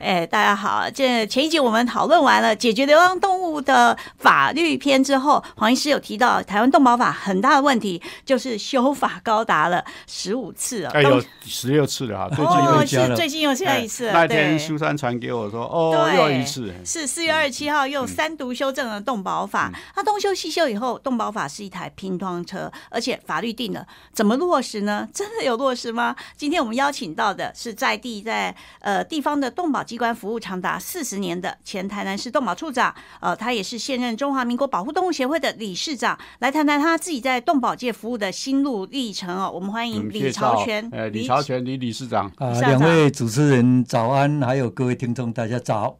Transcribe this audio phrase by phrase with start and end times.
[0.00, 0.88] 哎，大家好！
[0.88, 14.10] 这前一集我们讨论完了解决流浪动物的法律篇之后，黄医师有提到台湾动保法很大的问题，就是修法高达了十五次哦，哎，有十六次了哈，最近又加了，最近又加一次。
[14.10, 19.70] 那天苏珊传给我说，哦，又一次，是四月二十七号又三读修正了动保法。
[19.96, 25.06] 那东修西修以后，动保法是一台拼装车，而且法律定了，怎么落实呢？
[25.12, 26.16] 真的有落实吗？
[26.38, 29.84] 今天我们邀请到的是在地在呃地方的动保。
[29.90, 39.50] 机关服务长达四十年的前台南市动保处长，呃，他也是现任中华民国保护动物协会的理事长，来谈谈他自己在动保界服务的心路历程哦。
[39.52, 45.98] 我们欢迎李朝全，呃，李朝全李理事长啊，两位主持人早安，还有各位听众大家早。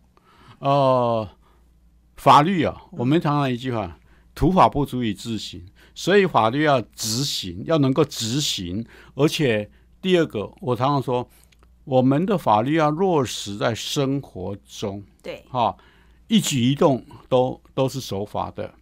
[0.61, 1.29] 呃，
[2.15, 3.99] 法律啊，我们常常一句话，
[4.37, 5.67] 土法不足以自行，
[5.97, 9.69] 所以法律要执行，要能够执行，而且
[10.01, 11.29] 第二个，我常常说。
[11.91, 15.77] 我们的法律要落实在生活中，对，哈，
[16.29, 18.73] 一举一动都都是守法的。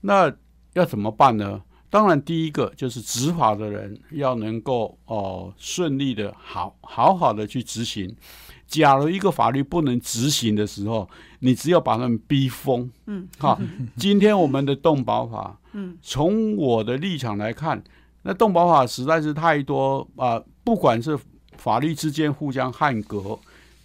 [0.00, 0.34] 那
[0.72, 1.62] 要怎么办呢？
[1.88, 8.12] 当然，第一个就是执法的人要能够哦顺利的好好好的去执行。
[8.66, 11.08] 假如一个法律不能执行的时候，
[11.38, 12.90] 你只有把他们逼疯。
[13.06, 13.60] 嗯，好，
[13.96, 17.80] 今天我们的动保法，嗯，从我的立场来看，
[18.22, 21.16] 那动保法实在是太多啊，不管是。
[21.56, 23.38] 法律之间互相汉隔，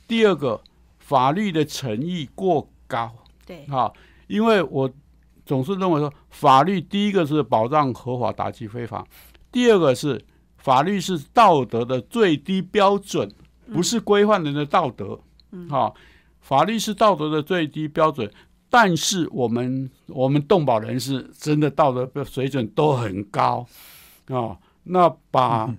[0.08, 0.60] 第二个
[1.00, 3.12] 法律的诚意过高，
[3.46, 3.92] 对，哈，
[4.28, 4.90] 因为我
[5.46, 9.04] 总是认为说，法律第一个是保障合法，打击非法；
[9.52, 10.24] 第二个是
[10.58, 13.30] 法律是道德的最低标准，
[13.74, 15.20] 不是规范人的道德，
[15.70, 15.94] 哈，
[16.40, 18.32] 法律是道德的最低标准，
[18.70, 23.66] 但是我们我们动保人士真的道德水准都很高，
[24.28, 25.74] 啊，那把。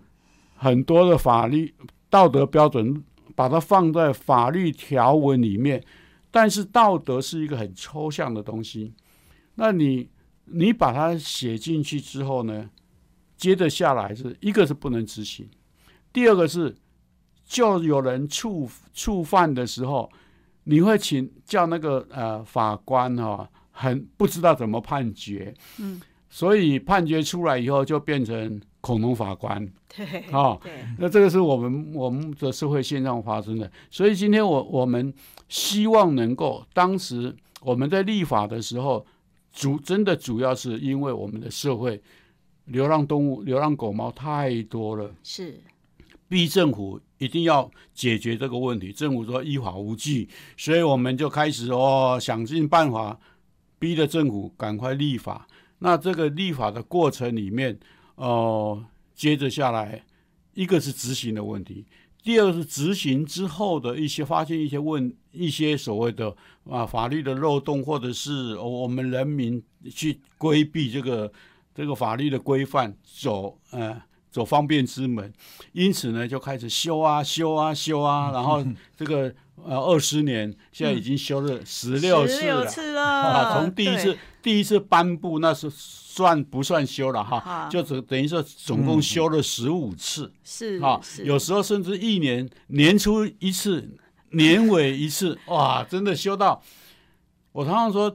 [0.62, 1.74] 很多的法律
[2.08, 3.02] 道德标准，
[3.34, 5.82] 把它放在法律条文里面，
[6.30, 8.94] 但是道德是一个很抽象的东西。
[9.56, 10.08] 那你
[10.44, 12.70] 你把它写进去之后呢，
[13.36, 15.48] 接着下来是一个是不能执行，
[16.12, 16.72] 第二个是
[17.44, 20.08] 就有人触触犯的时候，
[20.62, 28.62] 你会请叫那个呃法官哈，很不知道怎么判决，嗯，所以判决出来以后就变成。
[28.82, 30.58] 恐龙法官， 对，啊，
[30.98, 35.14] 那这个是我们我们的社会现状发生的，所以今天我我们
[35.48, 39.06] 希望能够，当时我们在立法的时候，
[39.52, 42.02] 主真的主要是因为我们的社会
[42.64, 45.60] 流浪动物、流浪狗猫太多了，是
[46.28, 48.92] 逼政府一定要解决这个问题。
[48.92, 53.16] 政府说依法无据，所以我们就开始哦想尽办法
[53.78, 55.46] 逼着政府赶快立法。
[55.78, 57.78] 那这个立法的过程里面。
[58.22, 58.84] 哦，
[59.16, 60.04] 接着下来，
[60.54, 61.84] 一个是执行的问题，
[62.22, 66.32] 第二个是执行之后的一些发现一些问一些所谓的
[66.70, 69.60] 啊法律的漏洞，或者是我们人民
[69.90, 71.32] 去规避这个
[71.74, 74.00] 这个法律的规范，走呃
[74.32, 75.32] 走方便之门，
[75.70, 78.64] 因此呢就开始修啊修啊修啊， 然后
[78.96, 79.32] 这个
[79.64, 83.02] 呃二十年现在已经修了十六次了。
[83.04, 85.70] 啊，从第一次第一次颁布那是。
[86.12, 87.70] 算不算修了哈？
[87.72, 93.96] 就等等于说，总共修了十五次，是啊，有时候甚至一年年初一次，
[94.32, 96.62] 年尾一次，哇，真的修到
[97.52, 98.14] 我常常说，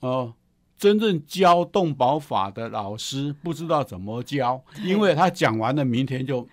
[0.00, 0.34] 哦，
[0.82, 6.44] 真正教动保法的老师不知道怎么教，因为他讲完了，明天就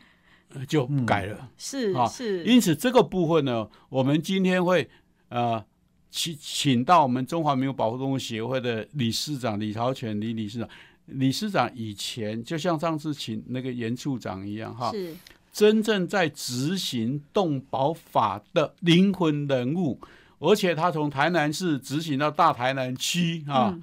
[0.67, 2.43] 就改了，是啊，是。
[2.43, 4.87] 因此这个部分呢，我们今天会
[5.29, 5.65] 呃。
[6.11, 10.67] 请请到我们中华民国保护动物协会的理事长李朝全李理事长，
[11.05, 15.15] 理事长以前就像上次请那个严处长一样哈，是。
[15.53, 19.99] 真正在执行动保法的灵魂人物，
[20.39, 23.77] 而且他从台南市执行到大台南区啊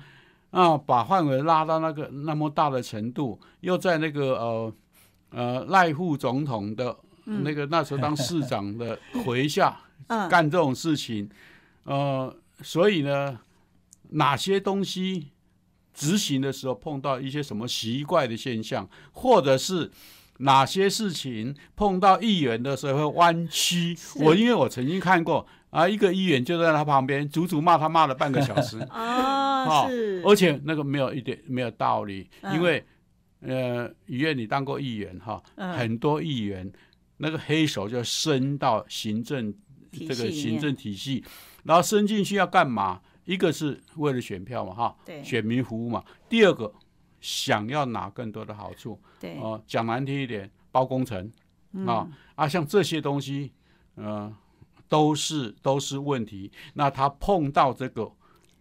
[0.51, 4.75] 啊，把范围拉到那个那么大的程度，又在那个呃
[5.31, 9.79] 呃赖副总统的那个那时候当市长的麾下
[10.31, 11.29] 干这种事情。
[11.85, 13.39] 呃，所以呢，
[14.11, 15.29] 哪些东西
[15.93, 19.91] 执行的时候碰到一些什么奇怪的现象，或者是
[20.39, 23.97] 哪些事情碰到议员的时候会弯曲？
[24.17, 25.47] 我因为我曾经看过
[25.77, 28.79] 啊，一个议员就在他旁边，足足骂他骂了半个小时。
[28.89, 32.83] 啊，是，而且那个没有一点没有道理，因为
[33.41, 36.73] 呃，议员你当过议员哈，很多议员
[37.19, 39.53] 那个黑手就伸到行政
[39.93, 41.23] 体这个行政体系，
[41.63, 42.99] 然后伸进去要干嘛？
[43.27, 45.23] 一个是为了选票嘛，哈，对。
[45.23, 46.03] 选民服务嘛。
[46.27, 46.73] 第二个
[47.21, 51.31] 想要拿更多的好处，对，哦、讲难听一点，包工程
[51.73, 51.87] 嗯。
[51.87, 53.53] 啊、啊，像这些东西，
[53.97, 54.33] 呃，
[54.89, 56.51] 都是都是问题。
[56.75, 58.11] 那他碰到这个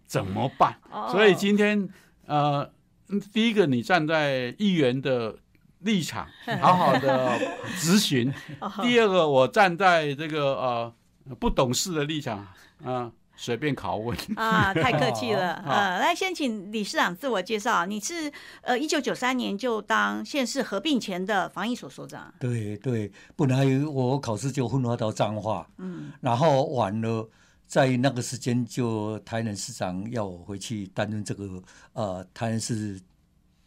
[0.06, 0.78] 怎么办？
[0.92, 1.88] 哦所以今天
[2.26, 2.70] 呃，
[3.10, 5.36] 嗯第一个你站在议员的
[5.80, 6.28] 立场，
[6.62, 7.40] 好好的
[7.78, 10.94] 咨询； 哦第二个，我站在这个呃
[11.40, 12.48] 不懂事的立场，
[12.84, 14.18] 啊、随便拷问。
[14.36, 15.62] 啊，太客气了。
[15.64, 17.86] 好呃，来先请理事长自我介绍。
[17.86, 22.34] 你是呃一九九三年就当县市合并前的防疫所所长。
[22.40, 27.28] 对对，本来我考试就分发到彰化，嗯，然后完了，
[27.68, 31.62] 在那个时间就台南市长要我回去担任这个
[31.94, 33.00] 呃台南市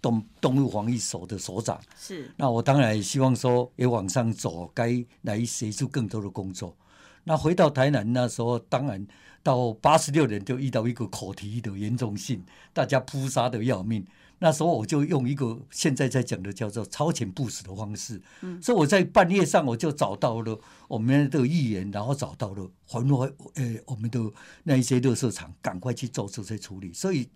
[0.00, 1.80] 动动物防疫所的所长。
[1.96, 6.76] 是那我当然也希望说也往上走，该来协助更多的工作。
[7.24, 9.06] 那回到台南那时候，当然
[9.42, 12.42] 到八十六年就遇到一个口蹄的严重性，
[12.72, 14.06] 大家扑杀的要命。
[14.40, 20.56] 那时候我就用一个现在在讲的叫做超前部署的方式，嗯所以我在半夜上我就找到了
[20.86, 24.20] 我们的议员，然后找到了还回呃我们的
[24.62, 26.92] 那一些垃圾场，赶快去做这些处理。
[26.92, 27.28] 所以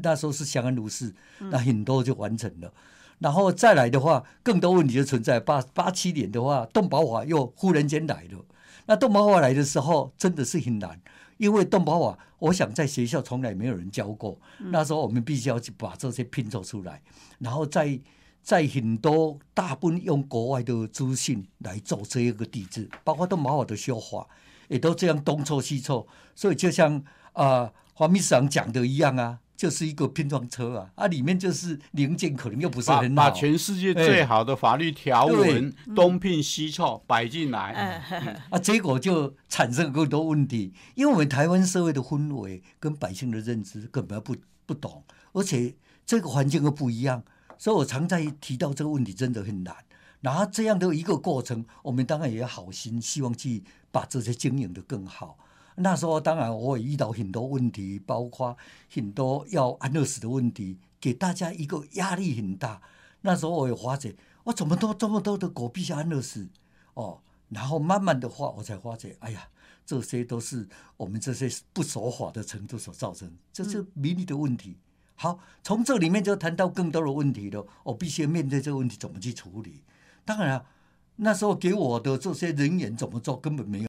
[0.00, 2.74] 那时候是相安无事，那很多就完成了。
[3.20, 5.38] 然后再来的话，更多问题就存在。
[5.38, 8.44] 八八七年的话，动保法又忽然间来了。
[8.92, 11.00] 那动保法来的时候，真的是很难，
[11.38, 14.38] 因为动保法，我想在学校从来没有人教过。
[14.58, 17.00] 那时候我们必须要去把这些拼凑出来，
[17.38, 17.98] 然后在
[18.42, 24.28] 在很多大部分用国外的资讯来做这一个地质，包括动保法的修法，
[24.68, 26.06] 也都这样东凑西凑。
[26.34, 27.02] 所以就像
[27.32, 33.14] 啊黄秘书长讲的一样啊，就是一个拼装车啊，啊里面就是零件可能又不是很好。
[33.14, 38.02] 把全世界最好的法律条文嗯东拼西凑摆进来，
[38.50, 44.34] 啊，结果就产生更多问题，因为我们台湾社会的氛围跟百姓的认知根本不
[44.66, 47.22] 不懂，而且这个环境又不一样，
[47.56, 49.72] 所以我常在提到这个问题真的很难。
[50.22, 53.62] 然后这样的一个过程，我们当然也要好心，希望去
[53.92, 55.38] 把这些经营的更好。
[55.76, 58.56] 那时候当然我也遇到很多问题，包括
[58.92, 62.82] 很多要安乐死的问题，给大家一个压力很大。
[63.22, 64.14] 那时候我也发觉，
[64.44, 66.48] 我怎么都这么多的狗必须安乐死
[66.94, 69.48] 哦，然后慢慢的话，我才发觉，哎呀，
[69.86, 74.76] 这些都是我们这些不守法的程度所造成，这是民意的问题。
[75.14, 79.82] 好，从这里面就谈到更多的问题了，我必须面对这个问题怎么去处理。
[80.24, 80.64] 当然、
[81.16, 83.88] 那时候给我的这些人员怎么做根本没有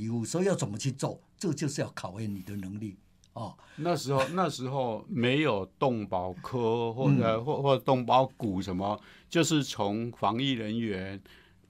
[0.00, 2.96] 义务，所以要怎么去做，这就是要考验你的能力
[3.34, 3.56] 哦。
[3.76, 11.20] 那时候 那时候没有动保科或者、或或者动保股什么，就是从防疫人员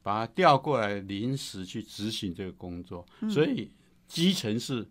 [0.03, 3.05] 把他调过来，临时去执行这个工作。
[3.29, 3.71] 所以
[4.09, 4.88] 基层是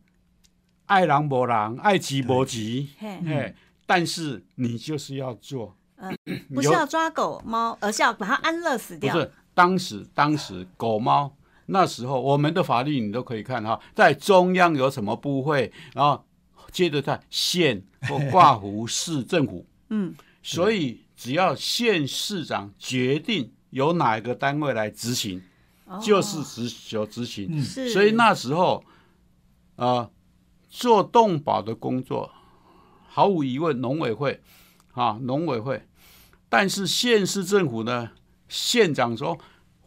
[0.86, 5.76] 爱狼博狼，爱急博急，嘿，哎，但是你就是要做，
[6.54, 9.14] 不是要抓狗猫，而是要把它安乐死掉。
[9.14, 11.36] 不是当时当时狗猫
[11.70, 16.26] 那时候我们的法律你都可以看哈，在中央有什么部会，然后
[16.72, 25.42] 接着在县或挂湖市政府，嗯，所以只要县市长决定由哪一个单位来执行，
[25.86, 26.00] 哦。
[26.02, 27.62] 就是执有执行。
[27.64, 28.84] 是，所以那时候，
[29.76, 30.10] 呃，
[30.70, 32.32] 做动保的工作，
[33.08, 34.42] 毫无疑问，农委会，
[34.94, 35.88] 啊，农委会，
[36.48, 38.12] 但是县市政府呢，
[38.48, 39.38] 县长说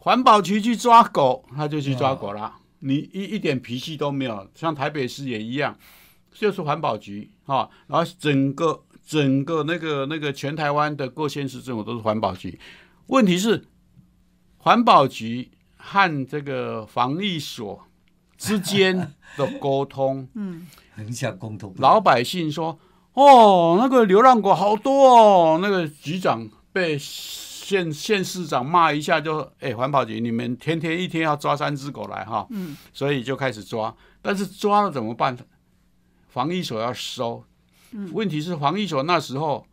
[0.03, 4.45] 环保局去抓狗，他就去抓狗了，你一一点脾气都没有。
[4.53, 5.77] 像台北市也一样，
[6.33, 12.59] 就是环保局啊，然后整个整个那个那个全台湾的各县市政府都是环保局，
[13.07, 13.65] 问题是
[14.57, 17.81] 环保局和这个防疫所
[18.37, 20.67] 之间的沟通， 嗯，
[20.97, 22.77] 横向沟通，老百姓说
[23.15, 26.97] ：“哦，那个流浪狗好多哦。”那个局长被
[27.63, 35.37] 县县市长骂一下就，哎，环保局你们天天一天要抓三只狗来哈，嗯，所以就开始抓，但是抓了怎么办？
[36.27, 37.43] 防疫所要收，
[38.11, 39.65] 问题是防疫所那时候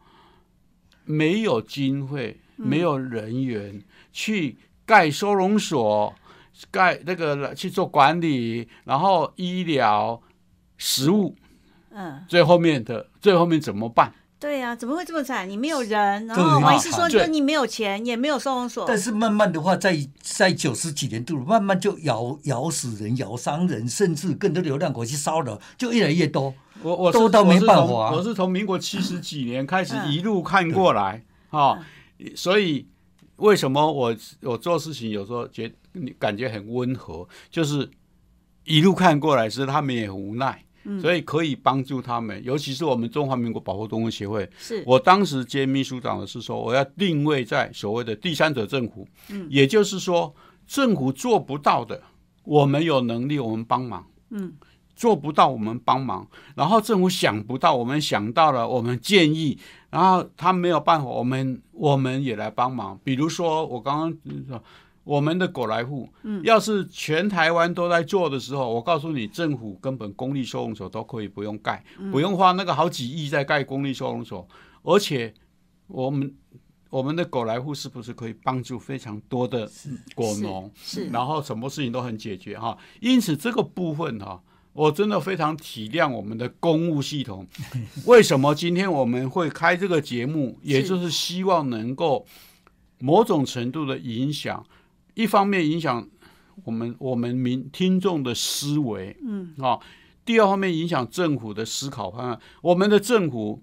[1.04, 3.82] 没有经费，没有人员
[4.12, 4.56] 去
[4.86, 6.14] 盖收容所，
[6.70, 10.22] 盖那个去做管理，然后医疗、
[10.76, 11.34] 食物。
[11.92, 14.14] 嗯，最后面的最后面怎么办？
[14.40, 15.48] 对呀、怎么会这么惨？
[15.48, 26.54] 你没有人，然后王医师说，你没有钱，也没有收容所，但是慢慢的话，在在九十几年度，慢慢就咬咬死人、咬伤人，甚至更多流浪狗去骚扰，就越来越多。
[26.82, 30.10] 我我是多到没办法我是从我是从民国七十几年开始嗯。
[30.10, 31.78] 一路看过来，哈、
[32.34, 32.86] 所以
[33.36, 37.90] 为什么我我做事情有时候觉你感觉很温和，就是
[38.64, 40.64] 一路看过来是他们也很无奈，
[41.00, 44.48] 所以可以帮助他们，尤其是我们中华民国保护动物协会。
[44.58, 44.82] 是。
[44.86, 49.46] 我当时接秘书长的是说，我要定位在所谓的第三者政府，嗯。
[49.50, 50.34] 也就是说
[50.66, 52.02] 政府做不到的，
[52.44, 54.06] 我们有能力，我们帮忙。
[54.30, 54.52] 嗯，
[54.94, 59.58] 做不到我们帮忙，然后政府想不到我们想到了，我们建议，
[59.90, 62.96] 然后他没有办法，我们我们也来帮忙。
[63.02, 64.62] 比如说我刚刚说
[65.04, 74.46] 我们的狗来户，嗯，要是全台湾都在做的时候，我告诉你，政府根本公立收容所都可以不用盖，不用花那个好几亿在盖公立收容所，
[74.82, 75.32] 而且
[75.86, 76.34] 我们。
[76.90, 79.70] 我们的狗来户是不是可以帮助非常多的
[80.12, 80.68] 果农？
[80.74, 82.76] 是然后什么事情都很解决哈。
[82.98, 84.42] 因此这个部分哈，
[84.72, 87.46] 我真的非常体谅我们的公务系统。
[88.06, 92.26] 为什么今天我们会开这个节目，也就是希望能够
[92.98, 94.66] 某种程度的影响，
[95.20, 96.08] 一方面影响
[96.64, 99.78] 我们我们民听众的思维，嗯，啊，
[100.24, 102.40] 第二方面影响政府的思考方案。
[102.62, 103.62] 我们的政府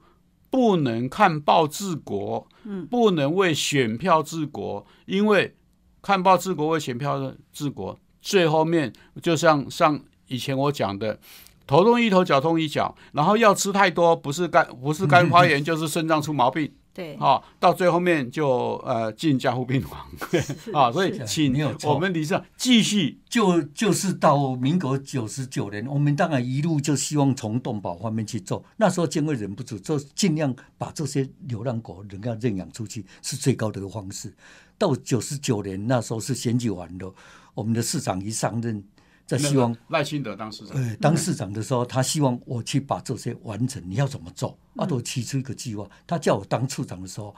[0.52, 5.56] 不能看报治国，嗯，不能为选票治国，因为
[6.02, 11.20] 看报治国为选票治国，最后面就像像以前我讲的。
[11.66, 20.00] 头痛医头，脚痛医脚，然后药吃太多，不是肝不是肝发炎， 就是肾脏出毛病，对，啊，到最后面就呃进加护病房。
[20.74, 21.25] 啊，所以是。
[21.27, 21.94] 请没有错。
[21.94, 23.20] 我们理事长继续。
[23.30, 28.63] 就就是到民国九十九年，我们当然一路就希望从动保方面去做。
[28.77, 34.34] 那时候监会忍不住，就尽量把这些流浪狗能够认养出去，是最高的一个方式。
[34.77, 37.13] 到九十九年那时候是选举完了，
[37.54, 38.82] 我们的市长一上任，
[39.27, 43.84] 在希望赖清德当市长，呃，当市长的时候，他希望我去把这些完成。
[43.86, 44.57] 你要怎么做？
[44.77, 45.86] 啊，都提出一个计划。
[46.07, 47.36] 他叫我当处长的时候，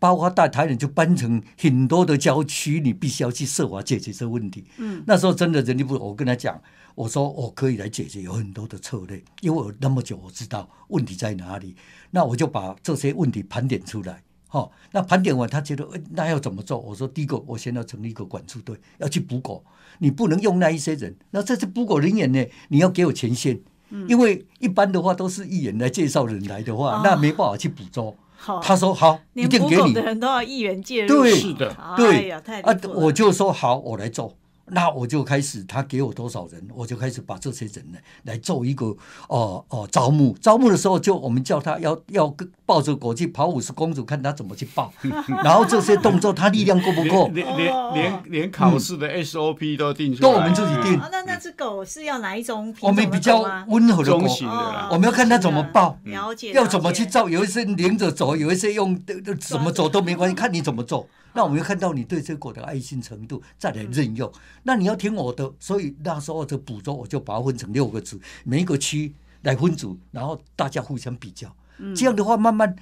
[0.00, 4.64] 包括大台人就搬成很多的郊区，你必须要去设法解决这个问题。
[4.78, 6.60] 嗯，那时候真的人力部，我跟他讲，
[6.96, 11.76] 我说我可以来解决，有很多的策略，因为我那么久我知道问题在哪里，
[12.10, 14.20] 那我就把这些问题盘点出来。
[14.50, 16.78] 好、那盘点完，他觉得，呃那要怎么做？
[16.78, 19.62] 我说，第一个，我先要成立一个管束队，要去捕狗。
[19.98, 23.60] 你不能用那一些人，那这些捕狗人员呢，你要给我权限，
[24.08, 28.16] 因为一般的话都是议员来介绍人来的话，哦那没办法去捕捉。
[28.62, 30.00] 他说好，一定给你的。
[30.00, 34.34] 人都要议员介入，对是的哎对呀，太啊我就说好，我来做。
[34.70, 38.86] 那我就开始，他给我多少人，我就开始把这些人呢来做一个
[39.28, 40.36] 哦哦招募。
[40.40, 42.34] 招募的时候，就我们叫他要要
[42.66, 44.92] 抱着狗去跑五十公主，看他怎么去抱。
[45.44, 47.28] 然后这些动作他力量够不够？
[47.28, 54.88] 连连哦连连连考试的 SOP 都定出来，都我们自己定啊那那只狗是要哪一种品我们比较温和的狗中，型的。
[54.90, 55.98] 我们要看他怎么抱。
[56.04, 57.28] 了解，要怎么去照？
[57.28, 58.98] 有一些连着走，有一些用
[59.40, 61.06] 怎么走都没关系， 看你怎么做。
[61.38, 64.28] 那我们要看到你对这个狗的爱心程度，再来任用。
[64.64, 71.54] 那你要听我的，所以那时候的捕捉，我就把它分成六个组，每一个区来分组，然后大家互相比较。
[71.94, 72.74] 这样的话，慢慢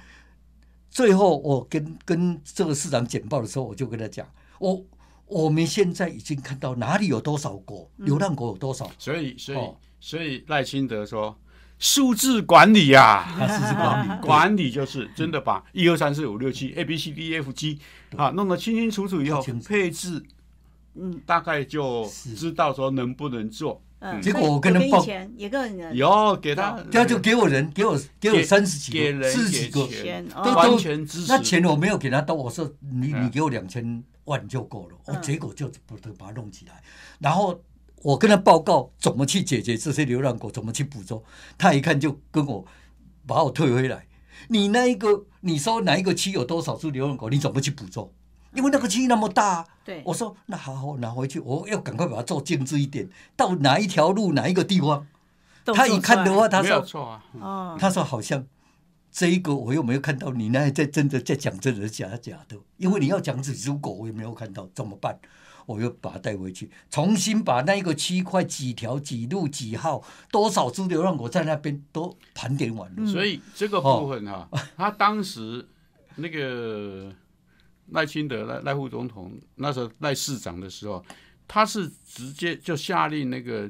[0.89, 4.83] 最后我跟跟这个市长简报的时候，我就跟他讲，我
[5.27, 11.37] 我们现在已经看到哪里有多少狗，流浪狗有多少，所以所以哦所以赖清德说
[11.79, 14.21] 数字管理呀、 数字管理。
[14.25, 17.79] 管理就是真的把一二三四五六七 A B C D E F G
[18.15, 20.23] 啊弄得清清楚楚以后配置，
[20.95, 22.33] 嗯大概就是。
[22.33, 25.95] 知道说能不能做，嗯，结果我跟他报前也跟人。
[25.95, 29.85] 以后给他他就给我人，给我给我三十几个、人四十几个。
[29.85, 31.31] 给，钱钱都哦，完全支持。
[31.31, 33.25] 那钱我没有给他多，我说你嗯。
[33.25, 36.81] 你给我两千万就够了，我嗯结果就不得把它弄起来，
[37.19, 37.59] 然后
[38.03, 41.23] 我跟他报告怎么去解决这些流浪狗，怎么去捕捉，
[41.57, 42.65] 他一看就跟我
[43.25, 44.07] 把我退回来，
[44.49, 48.13] 你那一个你说哪一个区有多少只流浪狗，你怎么去捕捉？
[48.53, 55.05] 因为那个区那么大、啊，对，我说那好好拿回去，我要赶快把它做精致一点，到哪一条路哪一个地方，
[55.65, 58.47] 他一看的话，他没有说错啊，哦，他说好像
[59.11, 62.57] 这一个我又没有看到，你那在真的在讲真的假的假的？
[62.77, 65.19] 因为你要讲几只狗，我也没有看到，怎么办？
[65.67, 73.05] 我又把它带回去，重新把那一个区块几条几路几号多少只流浪狗在那边都盘点完了。
[73.05, 75.67] 所以这个部分哈、他当时
[76.15, 77.13] 那个
[77.89, 81.03] 赖清德赖赖副总统那时候赖市长的时候，
[81.49, 83.69] 他是直接就下令那个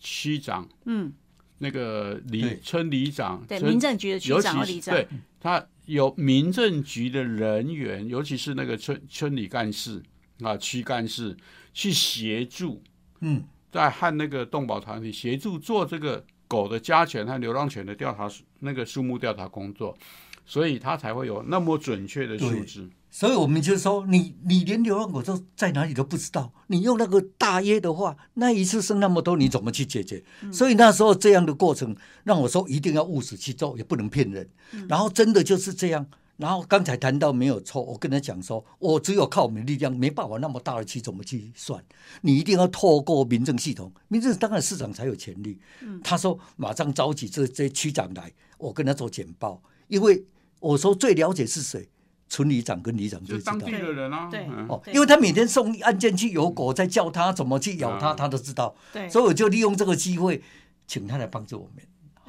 [0.00, 1.12] 区长，嗯，
[1.58, 5.06] 那个里村里长，对，民政局的局长和里长，对
[5.38, 10.02] 他有民政局的人员，尤其是那个村村里干事
[10.42, 11.36] 啊、区干事
[11.72, 12.82] 去协助，
[13.20, 19.96] 嗯，在和那个动保团体协助做这个狗的家犬和流浪犬的调查那个数目调查工作，
[20.44, 22.88] 所以他才会有那么准确的数字。
[23.10, 30.24] 所以我们就说，你你连流浪狗都在哪里都不知道，你用那个大约的话，那一次生那么多，你怎么去解决？
[30.52, 34.48] 所以那时候这样的过程，让我说一定要务实去做，也不能骗人。
[34.88, 36.04] 然后真的就是这样。
[36.44, 41.82] 然后刚才谈到没有错，我跟他讲说，我只有靠我们的力量，没办法那么大的去怎么去算？
[42.20, 45.58] 你一定要透过民政系统，民政当然市长才有权利。
[46.02, 50.22] 他说马上召集这这区长来，我跟他做简报，因为
[50.60, 51.88] 我说最了解是谁。
[52.26, 58.74] 村里长跟里长就知道，当地的人啊，对哦，因为他每天送案件去，有狗在叫他，怎么去咬他，他都知道。
[58.92, 60.42] 对，所以我就利用这个机会，
[60.86, 61.84] 请他来帮助我们。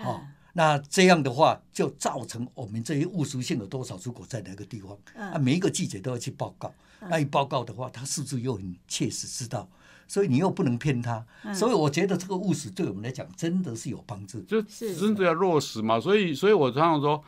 [0.06, 0.22] 好，
[0.58, 4.98] 那这样的话，就造成我们这些务实性有多少只狗在哪个地方？
[5.16, 6.74] 啊，每一个季节都要去报告。
[7.10, 9.68] 那一报告的话，他是不是又很切实知道？
[10.08, 11.26] 所以你又不能骗他。
[11.54, 14.40] 所以我觉得这个务实对我们来讲真的是有帮助。
[14.44, 16.00] 就真的要落实嘛。
[16.00, 17.24] 所以，所以我常常说。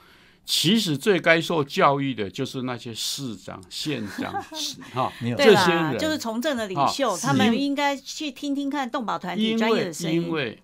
[0.50, 4.32] 其实最该受教育的就是那些市长、县长，
[4.96, 10.22] 哈，这些人就是从政的领袖，他们应该去听听看动保团体专业的声音。
[10.22, 10.58] 因为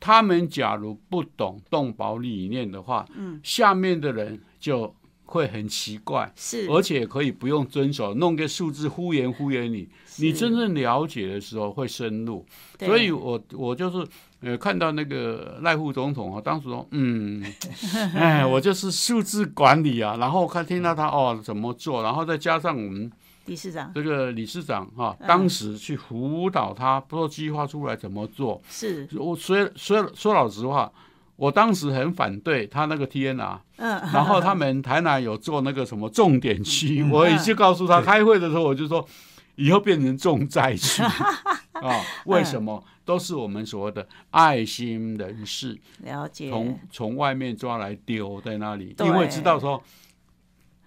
[0.00, 9.88] 他们假如不懂动保理念的话，嗯，下面的人就会很奇怪，是，而且可以不用遵守，弄个数字敷衍敷衍你。
[10.20, 12.44] 你真正了解的时候会深入。
[12.80, 14.06] 所以我我就是。
[14.40, 17.44] 呃，看到那个赖副总统啊，当时说，嗯，
[18.14, 23.10] 哎，我就是数字管理啊，然后看听到他哦怎么做，然后再加上我们
[23.48, 23.90] 理事长。
[23.94, 28.62] 这个理事长哈，当时去辅导他，不说计划出来怎么做。
[28.68, 30.92] 是，我说说说老实话，
[31.36, 39.04] 我当时很反对他那个 TNR，，嗯，然后他们台南有做那个什么重点区， 我也去告诉他，开会的时候我就说，
[39.56, 42.84] 以后变成重灾区啊， 为什么？
[43.04, 46.50] 都是我们所谓的爱心人士，了解。
[46.50, 49.82] 从从外面抓来丢在那里，因为知道说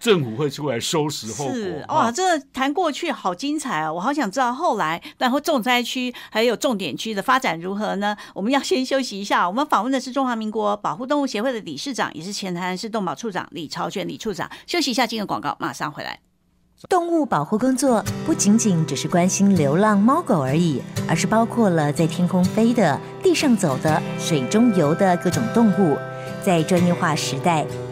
[0.01, 1.95] 政府会出来收拾后果。
[1.95, 3.93] 哇，这谈过去好精彩啊！
[3.93, 8.17] 我好想知道后来，然后重灾区还有重点区的发展如何呢？
[8.33, 9.47] 我们要先休息一下。
[9.47, 14.49] 我们访问的是中华民国保护动物协会的理事长，也是前台南市动保处长李朝全李处长。
[14.65, 16.19] 休息一下，进入广告，马上回来。
[16.89, 25.95] 动物保护工作不仅仅只是关心流浪猫狗而已，而是包括了在天空飞的、地上走的、水中游的各种动物。
[26.43, 27.63] 在专业化时代，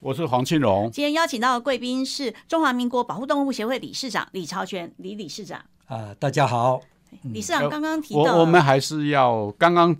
[0.00, 0.90] 我是黄庆荣。
[0.90, 5.60] 今天邀请到的贵宾是中华民国保护动物协会理事长李朝全李理事长。
[5.86, 6.80] 啊，大家好。
[7.24, 9.94] 理事长刚刚提到，我我们还是要刚刚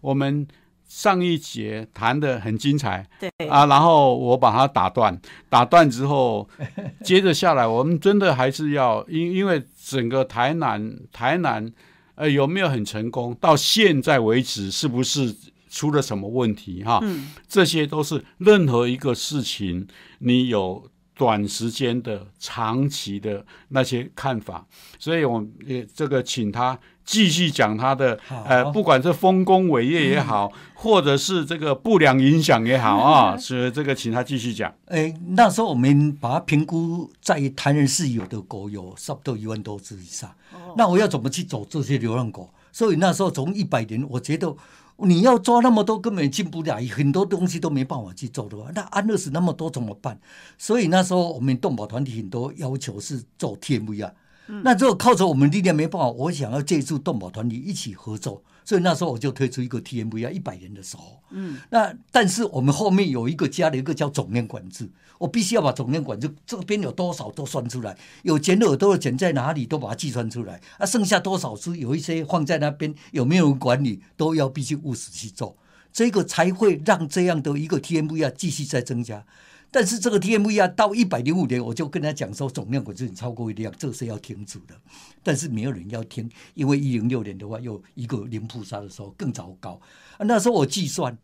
[0.00, 0.46] 我们。
[0.86, 5.18] 上一节谈的很精彩，对啊，然后我把它打断，
[5.48, 6.46] 打断之后，
[7.02, 11.72] 接着下来，我们真的还是要，因因为整个台南，台南，
[12.16, 13.34] 呃，有没有很成功？
[13.40, 15.34] 到现在为止，是不是
[15.74, 16.84] 出了什么问题？
[16.84, 19.86] 哈，嗯，这些都是任何一个事情，
[20.18, 20.88] 你有。
[21.16, 24.66] 短时间的、长期的那些看法，
[24.98, 34.74] 所以我也这个请他继续讲他的，呃，不管是丰功伟业也好，或者是这个不良影响也好 啊，所以这个请他继续讲。
[34.86, 40.28] 哎，那时候我们把它评估在台南市有的狗有差不多一万多只以上，
[40.76, 42.52] 那我要怎么去走这些流浪狗？
[42.72, 44.52] 所以那时候从一百年，我觉得。
[44.96, 50.18] 你要抓那么多，根本进不了，很多东西都没办法去做的话，那安乐死那么多怎么办？
[50.56, 54.12] 所以那时候我们动保团体很多要求是做 TMV 啊，
[54.46, 58.42] 那如果靠着我们力量没办法，我想要借助动保团体一起合作。
[58.66, 75.58] 所以那时候我就推出一个 T M V 啊，一百人的时候，嗯，那但是我们后面有一个加了一个叫总量管制，我必须要把总量管制这边有多少都算出来，有捡耳朵的捡在哪里都把它计算出来，啊，剩下多少只有一些放在那边有没有人管理都要必须务实去做，
[75.92, 79.26] 这个才会让这样的一个 T M V 啊继续在增加。
[79.74, 84.80] 但是这个 TMV 啊，到一百零五年，我就跟他讲说，总量管制超过一量，这是要停止的。
[85.20, 89.80] 但是没有人要听，因为一零六年的话，又一个零扑杀的时候更糟糕。
[90.20, 91.18] 那时候我计算，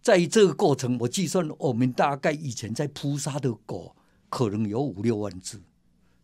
[0.00, 3.94] 在这个过程，我计算我们大概以前在扑杀的狗
[4.28, 5.62] 可能有五六万只，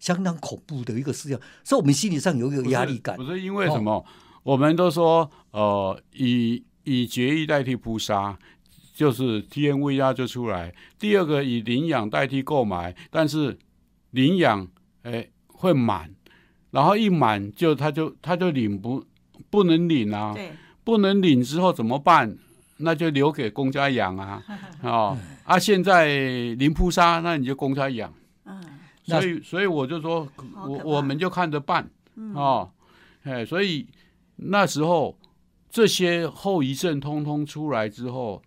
[0.00, 3.16] 相当恐怖的一个事情，所以我们心理上有一个压力感。
[3.16, 4.04] 不是因为什么？
[4.42, 8.36] 我们都说，呃，以以绝育代替扑杀，
[8.98, 10.74] 就是 T N V R 就出来。
[10.98, 13.56] 第二个以领养代替购买，但是
[14.10, 14.66] 领养
[15.02, 16.10] 哎会满，
[16.72, 19.04] 然后一满就他就他就领不
[19.50, 20.50] 不能领啊，对，
[20.82, 22.36] 不能领之后怎么办？
[22.78, 24.42] 那就留给公家养啊，
[24.82, 26.08] 哦啊，现在
[26.56, 28.12] 零扑杀，那你就公家养。
[28.46, 28.60] 嗯，
[29.04, 30.26] 所以所以我就说，
[30.66, 31.88] 我我们就看着办
[32.34, 32.68] 哦，
[33.22, 33.86] 哎，所以
[34.34, 35.16] 那时候
[35.70, 38.42] 这些后遗症通通出来之后，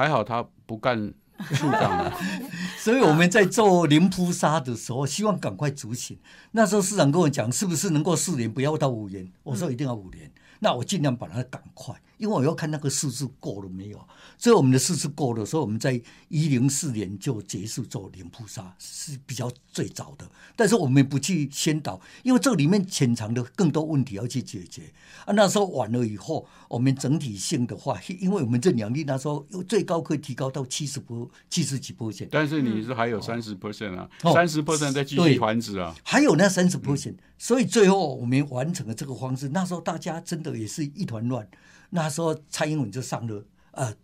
[0.00, 1.12] 还好他不干
[1.52, 2.18] 处长了，
[2.80, 6.18] 所以我们在做林扑杀的时候，希望赶快执行。
[6.52, 9.30] 那时候市长跟我讲，是不是能够四年，不要到五年？
[9.42, 10.32] 我说一定要五年。
[10.60, 13.98] 那我尽量把它赶快，因为我要看那个数字够了没有。
[14.38, 20.26] 所以我们的数字够了，所以我们在一零四年就结束做零扑杀，是比较最早的。
[20.56, 24.92] 但是我们不去先导，因为这里面潜藏的更多问题要去解决
[25.26, 25.32] 啊。
[25.34, 32.26] 那时候晚了以后，我们整体性的话，因为我们这两例那时候最高可以提高到七十波、七十几波线。
[32.30, 39.48] 但是你是还有三十 percent 啊，哦三十 percent 在继续繁殖啊，还有那三十 percent，所以最后我们完成了这个方式。
[39.48, 41.46] 那时候大家真的也是一团乱。
[41.90, 43.94] 那时候蔡英文就上了呃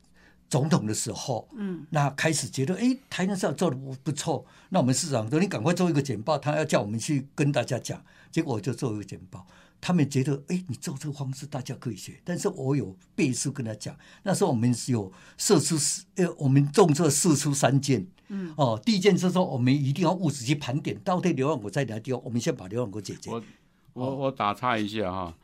[0.48, 9.46] 总统的时候，嗯，那开始觉得哎，台南市长做的不不错，那我们市长说你赶快做一个简报，他要叫我们去跟大家讲，结果我就做一个简报。
[9.78, 13.94] 他们觉得，哎，你做这个方式大家可以学，但是我有倍数跟他讲。
[14.22, 23.30] 那时候我们有射出四，呃，我们动作射出三件，嗯，哦，第一件是说我们一定要务实去盘点到底流浪狗在哪地方，我们先把流浪狗解决。
[23.30, 23.42] 我
[23.92, 25.36] 我我打岔一下哈，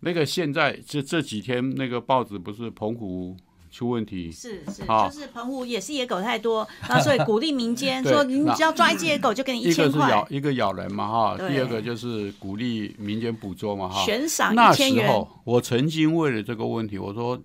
[0.00, 3.36] 那个现在这这几天那个报纸不是澎湖
[3.70, 5.08] 出问题，是是，好。
[5.08, 14.04] 就是澎湖也是野狗太多，那所以鼓励民间 对说，你只要抓一只野狗就给你一个千是咬，一个咬人嘛哈，第二个就是鼓励民间捕捉嘛哈。
[14.04, 17.38] 悬赏那一千元，时候我曾经为了这个问题，我说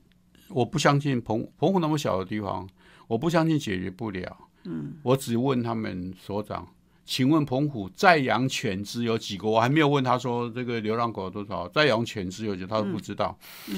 [0.50, 2.68] 我不相信澎澎湖那么小的地方，
[3.08, 4.38] 我不相信解决不了。
[4.66, 6.66] 嗯，我只问他们所长，
[7.06, 9.48] 请问澎湖在养犬只有几个？
[9.48, 13.38] 我还没有问他说这个流浪狗有多少，在养犬只有几个，他说不知道。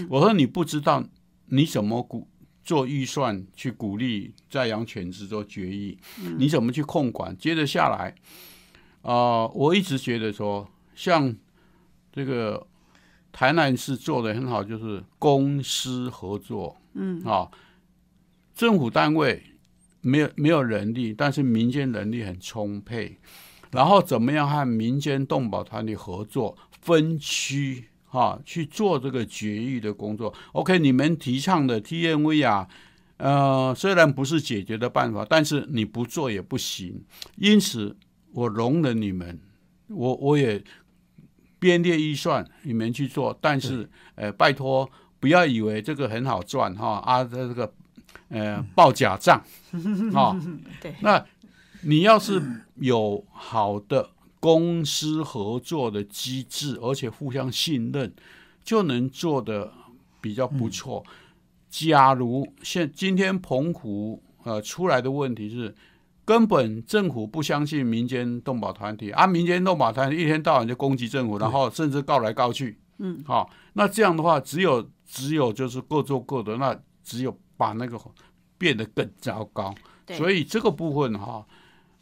[0.09, 1.03] 我说你不知道，
[1.47, 2.27] 你怎么鼓
[2.63, 5.97] 做预算去鼓励在养犬只做绝育？
[6.37, 7.35] 你怎么去控管？
[7.37, 8.13] 接着下来，
[9.01, 11.35] 啊、我一直觉得说，像
[12.11, 12.65] 这个
[13.31, 16.77] 台南市做的很好，就是公私合作。
[16.93, 17.51] 嗯啊，
[18.55, 19.43] 政府单位
[20.05, 23.17] 没有没有人力，但是民间人力很充沛。
[23.71, 32.67] 然后怎么样和民间动保团体合作，分区哈、去做这个绝育的工作？OK，你们提倡的 TNV 啊，
[33.17, 37.03] 呃，虽然不是解决的办法，但是你不做也不行。
[37.37, 37.97] 因此，
[38.31, 39.39] 我容忍你们，
[39.87, 40.63] 我我也
[41.59, 43.37] 编列预算，你们去做。
[43.41, 44.89] 但是，呃，拜托
[45.19, 47.73] 不要以为这个很好赚哈啊，这个
[48.29, 49.41] 呃报假账
[50.13, 50.39] 啊。
[50.81, 51.23] 对，那
[51.81, 52.41] 你要是
[52.75, 54.09] 有好的
[54.39, 58.13] 公司合作的机制，而且互相信任，
[58.63, 59.71] 就能做的
[60.21, 61.03] 比较不错。
[61.69, 65.75] 假如现今天澎湖呃出来的问题是，
[66.23, 77.99] 根本政府不相信民间动保团体，啊，民间动保团体一天到晚就攻击政府，然后甚至告来告去，嗯，好、那这样的话，只有只有就是各做各的，那只有把那个
[78.57, 79.73] 变得更糟糕。
[80.05, 81.45] 对所以这个部分哈，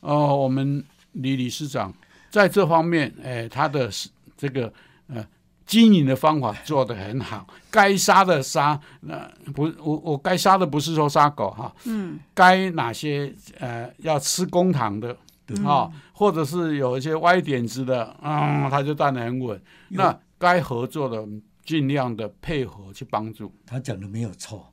[0.02, 1.94] 呃，我们李理事长
[2.30, 3.89] 在这方面，哎，他的
[4.36, 4.72] 这个
[5.08, 5.26] 呃
[5.66, 15.18] 经营的方法做得很好，该杀的杀，那、不，我我该杀的不是说杀狗哈，嗯，该哪些呃要吃公堂的。
[15.66, 19.62] 啊、或者是有一些歪点子的，嗯，他就站得很稳。
[19.89, 21.24] 那该合作的，
[21.63, 23.54] 尽量的配合去帮助。
[23.63, 24.73] 他讲的没有错，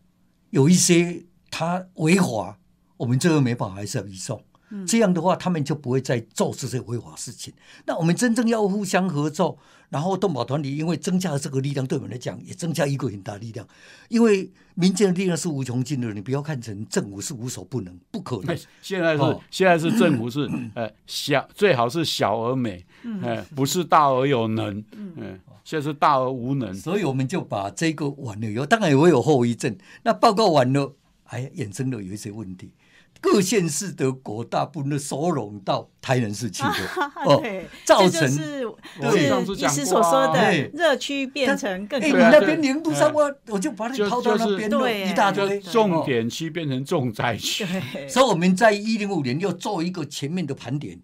[0.51, 2.59] 有一些他违法，
[2.99, 4.45] 我们这个没办法还是要移送。
[4.87, 7.53] 这样的话，他们就不会再做这些违法事情。
[7.87, 13.67] 那我们真正要互相合作，然后动保团体因为增加了这个力量，对我们来讲也增加一个很大力量。
[14.09, 18.57] 因为民间的力量是无穷尽的，你不要看成政府是无所不能，不可能。
[18.81, 22.85] 现在是、哦现在是政府是呃小最好是小而美，
[23.23, 26.73] 哎、 不是大而有能，嗯、现在是大而无能。
[26.73, 29.77] 所以我们就把这个完了以后，当然也会有后遗症。
[30.05, 32.71] 那报告完了还衍生了有一些问题。
[33.21, 36.71] 各县市的国大部分都收拢到台南市去的，
[37.27, 38.65] 哦对，造这就成是
[39.01, 45.61] 对上次是医讲过啊师所说的对热区变成更哎，你那边零度上我我就把你就抛到那边了，对一大堆。
[45.61, 47.67] 重点区变成重灾区。
[48.09, 50.99] 所以我们在一零五年要做一个全面的盘点，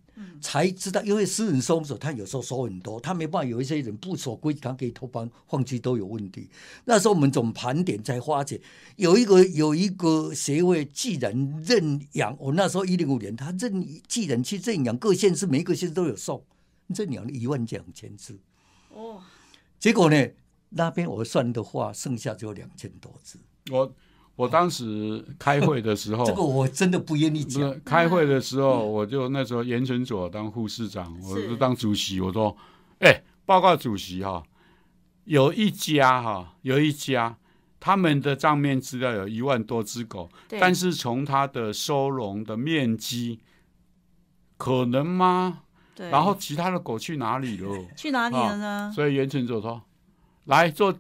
[0.47, 6.49] 才知道，因为私人收手，他有时候收很多，他没办法，有一些人不守规矩，他可以偷放放弃都有问题。
[6.85, 8.61] 那时候我们总盘点才发觉，
[8.95, 11.33] 有一个有一个协会既然
[11.67, 16.45] 认养，我那时候一零五年，他认既然去认养各县市，每一个县市都有送，
[16.87, 18.39] 认养了一万两千只，
[18.95, 19.21] 哦，
[19.81, 20.29] 结果呢，
[20.69, 23.37] 那边我算的话，剩下只有两千多只，
[23.73, 23.93] 我
[24.37, 27.45] 我当时开会的时候， 这个我真的不愿意
[27.85, 32.57] 开会的时候，我就那时候严成佐当护士长，我是就当主席，我说，
[33.01, 34.43] 哎、报告主席哈，
[35.25, 37.37] 有一家哈，有一家。
[37.79, 43.39] 他们的账面资料有一万多只狗，但是从它的收容的面积，
[44.57, 45.61] 可能吗？
[45.95, 47.71] 对，然后其他的狗去哪里了？
[47.95, 48.93] 去哪里了呢？
[48.93, 49.81] 所以袁成佐说
[50.47, 50.93] ：“来做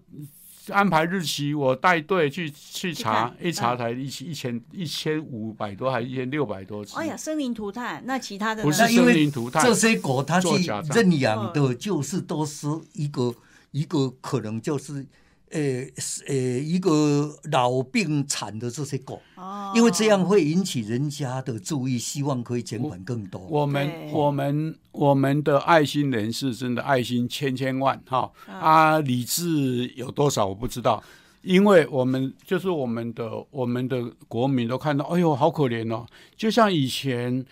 [0.68, 6.96] 安排日期，我带队去去查看，一查才一一千一千五百多，还一千六百多只。
[6.96, 10.48] 哎呀，生灵涂炭，那其他的不是生灵涂炭这些狗它去
[10.92, 13.34] 认养的，就是都是一个
[13.70, 15.06] 一个可能就是。
[15.50, 15.60] 呃
[15.98, 23.40] 是呃，一个老病残的这些狗，哦，因为这样会引起人家的注意，希望可以减缓更多。
[23.48, 24.12] 我们对。
[24.12, 28.30] 我们我们的爱心人士真的爱心千千万哈。
[28.48, 31.02] 嗯啊，理智有多少我不知道，
[31.42, 36.04] 因为我们就是我们的我们的国民都看到，哎呦好可怜哦，
[36.36, 37.44] 就像以前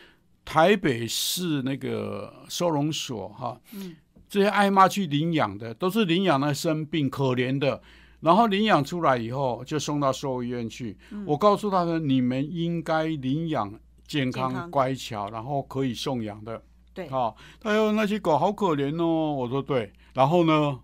[0.45, 3.95] 台北市那个收容所哈，嗯
[4.35, 7.81] 这些爱妈去领养的都是领养那生病可怜的。
[8.19, 10.99] 然后领养出来以后，就送到兽医院去。
[11.25, 13.73] 我告诉他们，你们应该领养
[14.09, 16.61] 健康、乖巧，然后可以送养的。
[16.93, 19.33] 对好，他说那些狗好可怜哦。
[19.35, 20.81] 我说对，然后呢，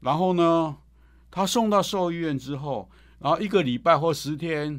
[0.00, 0.76] 然后呢，
[1.30, 4.78] 他送到兽医院之后，然后一个礼拜或十天，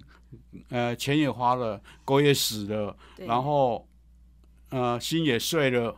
[0.70, 3.88] 呃，钱也花了，狗也死了，然后
[4.70, 5.96] 呃，心也碎了，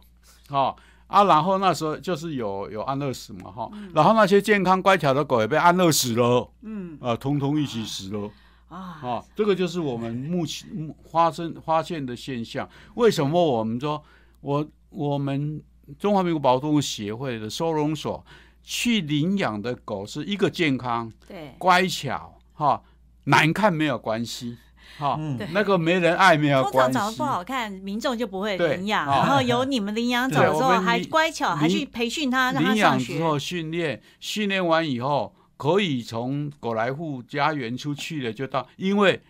[0.48, 0.74] 哈、
[1.08, 6.98] 啊，然后那时候就是有有安乐死嘛，哈、然后那些健康乖巧的狗也被安乐死了，嗯。
[7.02, 8.30] 啊、通通一起死了。
[8.68, 12.70] 啊，啊，这个就是我们目前目发生发现的现象。
[12.96, 14.04] 为什么我们说，
[14.42, 15.64] 我我们
[15.98, 18.26] 中华民国保护动物协会的收容所
[18.62, 22.82] 去领养的狗是一个健康、对，乖巧，哈，
[23.24, 24.58] 难看没有关系，
[24.98, 26.94] 哈，嗯那个没人爱没有通关系。
[26.94, 27.24] 常长得不。
[27.28, 33.14] 好看，民众就不会领养，啊然后由你们领养走对的时候还乖巧，还去培训他，让他领上学。
[33.14, 39.22] 养之后训练，训练完以后可以从狗来户家园出去了，就到，因为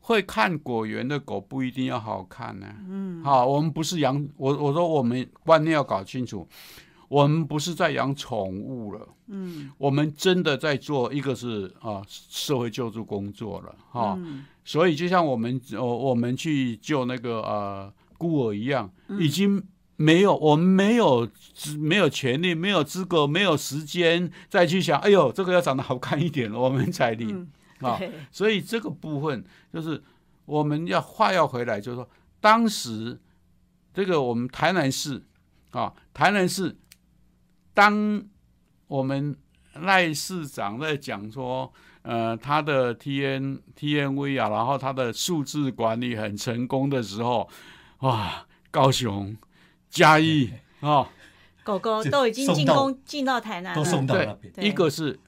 [0.00, 6.46] 会看果园的狗不一定要好看呢、嗯，好，我们不是养我，我说我们观念要搞清楚，
[7.12, 9.70] 我们不是在养宠物了，嗯。
[9.76, 14.46] 我们真的在做一个是啊社会救助工作了哈、嗯。
[14.64, 19.20] 所以就像我们哦我们去救那个呃孤儿一样，嗯。
[19.20, 19.62] 已经
[19.96, 27.46] 没有我们没有资没有权利、没有资格、没有时间再去想，哎呦这个要长得好看一点， 我们才领。
[27.80, 30.02] 嗯，啊，所以这个部分就是
[30.46, 32.08] 我们要话要回来，就是说
[32.40, 33.20] 当时
[33.92, 35.22] 这个我们台南市
[35.72, 36.74] 啊，台南市
[37.74, 38.22] 当
[38.86, 39.36] 我们
[39.74, 47.48] 赖市长在讲说，呃，他的 T N T N V 啊，然后他的数字管理很成功的时候，
[48.00, 49.36] 哇，高雄、
[49.88, 51.08] 嘉义啊，
[51.64, 55.18] 狗狗都已经进攻进到台南都，送到那边，对一个是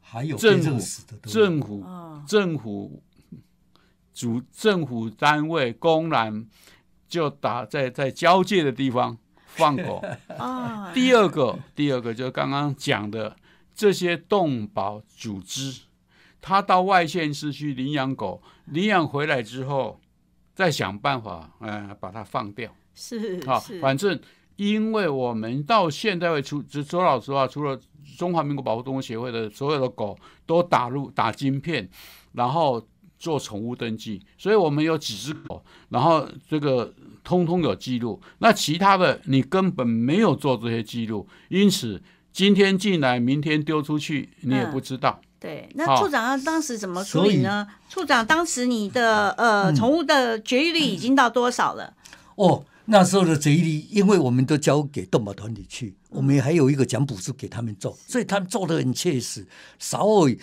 [0.00, 0.78] 还有政府
[1.22, 3.02] 政府哦，政府
[4.12, 6.46] 主政府单位公然
[7.08, 9.16] 就打在在交界的地方
[9.50, 10.02] 放狗。
[10.38, 13.36] 啊，第二个，第二个就是刚刚讲的
[13.74, 15.82] 这些动保组织，
[16.40, 20.00] 他到外县市去领养狗，领养回来之后，
[20.54, 22.74] 再想办法，呃，把它放掉。
[22.94, 24.18] 是好，是，反正
[24.56, 27.80] 因为我们到现在为止，只说老实话，除了
[28.18, 31.88] 中华民国保护动物协会的所有的狗都打入打晶片，
[32.32, 32.84] 然后
[33.18, 38.20] 做宠物登记，所以我们有几只狗，然后这个通通有记录。
[38.38, 42.02] 那其他的你根本没有做这些记录，因此
[42.32, 45.20] 今天进来，明天丢出去，你也嗯不知道。
[45.38, 47.66] 对，那处长要当时怎么处理呢？
[47.88, 51.94] 处长当时你的呃嗯宠物的绝育率已经到多少了？
[52.34, 59.46] 哦，那时候的绝育率，因为我们都交给动保团体去，我们还有一个奖补助给他们做，所以他们做的很切实。
[59.78, 60.38] 稍微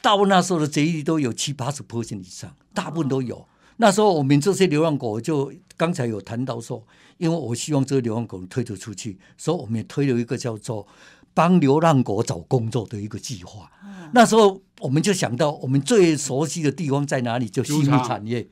[0.00, 3.44] 到那时候的绝育率都有七八十 percent 以上，大部分都有。
[3.78, 6.84] 那时候我们这些流浪狗就刚才有谈到说，
[7.16, 10.86] 因为我希望这个流浪狗推得出去，所以我们也推了一个叫做
[11.32, 13.70] 帮流浪狗找工作的一个计划。
[14.12, 17.48] 那时候我们就想到，我们最熟悉的地方在哪里？
[17.48, 18.46] 就畜牧产业。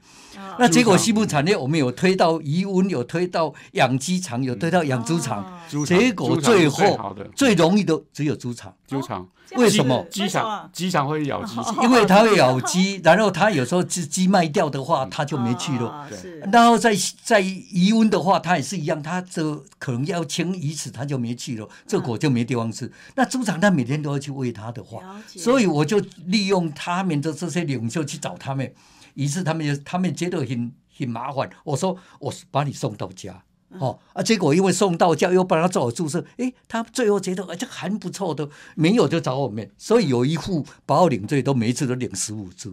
[0.58, 8.74] 那结果畜牧产业我们有推到渔温，有推到养鸡场，有推到养猪场，结果最后最容易的只有猪场。
[8.86, 9.26] 猪场。
[9.52, 10.04] 为什么？
[10.10, 16.04] 鸡场鸡场会咬鸡，因为它会咬鸡，然后它有时候鸡鸡卖掉的话， 它就没去了。
[16.10, 22.90] 是，然后在在渔温的话，它也是一样，它这可能要清鱼池，它就没去了，这狗就没地方吃。
[23.14, 28.72] 那猪场它每天都要去喂它的话，所以我就利用他们的这些领袖去找他们。
[29.14, 33.42] 于是他们就他们觉得很很麻烦，我说我把你送到家，
[33.78, 42.70] 哦啊，结果因为送到家又帮他做好注射，诶，他最后觉得哎这还不错的，没有就找我们，所以有一户把我领罪都每一次都领十五只，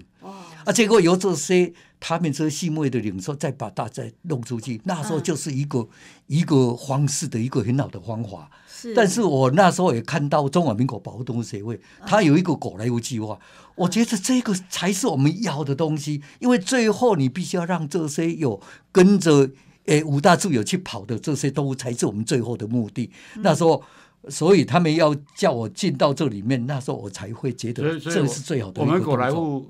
[0.66, 5.88] 啊，结果由这些他们这些细妹的领袖再把大家弄出去，那时候就是一个
[6.28, 8.52] 一个方式的一个很好的方法。
[8.96, 13.40] 但是我那时候也看到中华民国保护动物协会，它有一个狗来物计划，
[13.76, 18.60] 我觉得这个才是我们要的东西，因为最后你必须要让这些有
[18.92, 19.50] 跟着
[19.86, 23.10] 诶五大自由去跑的这些动物，才是我们最后的目的。
[23.36, 23.84] 那时候，
[24.30, 28.82] 所以他们要叫我进到这里面，那时候我才会觉得这是最好的。
[28.82, 29.66] 我们狗来物，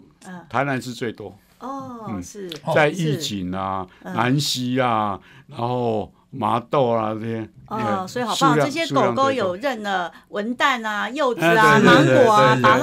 [0.50, 1.38] 台南是最多。
[1.60, 2.50] 哦，是。
[2.74, 6.12] 在义景啊、南溪啊，然后。
[6.36, 8.56] 麻豆啊这些哦，所以好棒！
[8.56, 12.78] 这些狗狗有认了文旦啊、柚子啊、芒果啊、芭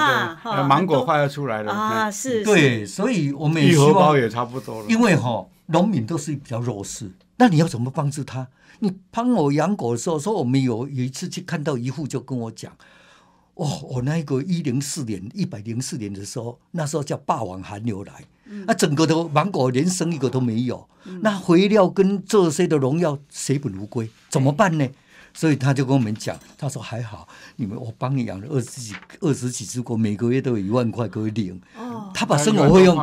[0.45, 2.11] 乐，芒果快要出来了啊！
[2.11, 4.87] 是，对，所以我们也希望也差不多了。
[4.89, 8.47] 因为哈，农民都是比较弱势，那你要怎么帮助他？
[8.79, 12.73] 你帮我养狗的时候，说我们有有一次去看到一户就跟我讲，
[13.55, 18.13] 哦，我那个一零四年、一百零四年的时候，那时候叫霸王寒流来。
[18.67, 20.89] 那整个的芒果连生一个都没有，
[21.23, 24.89] 那肥料跟这些的农药血本无归，怎么办呢？
[25.33, 31.61] 所以他就跟我们讲，他说还好，你们我帮你养了二十几二十几只狗，每个月都有一万块可以领。
[31.79, 32.97] 哦，他把生活费用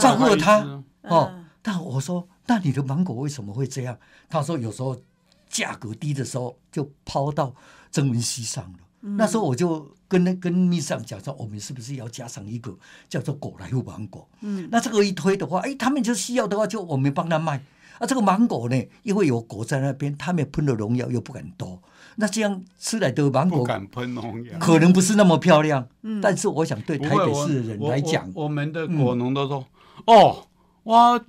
[0.00, 1.32] 照顾了他哦。
[1.62, 3.96] 但我说，那你的芒果为什么会这样？
[4.28, 5.00] 他说有时候
[5.48, 7.54] 价格低的时候就抛到
[7.92, 8.78] 曾文溪上了。
[9.16, 12.76] 那时候我就跟那跟秘书长讲说，我们是不是要加上一个
[13.08, 14.28] 叫做果来有芒果？
[14.42, 17.62] 嗯，那这个一推的话，哎，他们就需要的话，就我们帮他卖。
[17.98, 21.80] 啊，这个芒果呢，因为有果在那边，他们喷了农药又不敢多，
[22.16, 25.88] 那这样吃来的芒果不敢喷农药，可能不是那么漂亮。
[26.02, 29.64] 嗯，但是我想对台北市的人来讲，我们的果农都说，
[30.04, 30.46] 哦，
[30.82, 31.24] 我。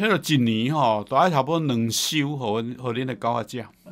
[0.00, 3.70] 那个一年吼，都爱差不多两收和和恁的高啊价，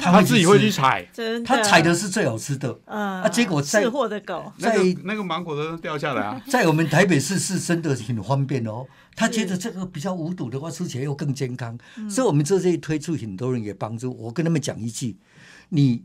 [0.00, 1.08] 他自己会去采，
[1.44, 8.86] 他采的是最好吃的，啊，结果吃货的狗，在那个芒果都掉下来啊，在我们台北市是真的很方便哦。
[9.16, 11.76] 他觉得这个比较无毒的话，吃起来又更健康，
[12.08, 14.14] 所以我们这些推出很多人也帮助。
[14.16, 15.16] 我跟他们讲一句，
[15.70, 16.04] 你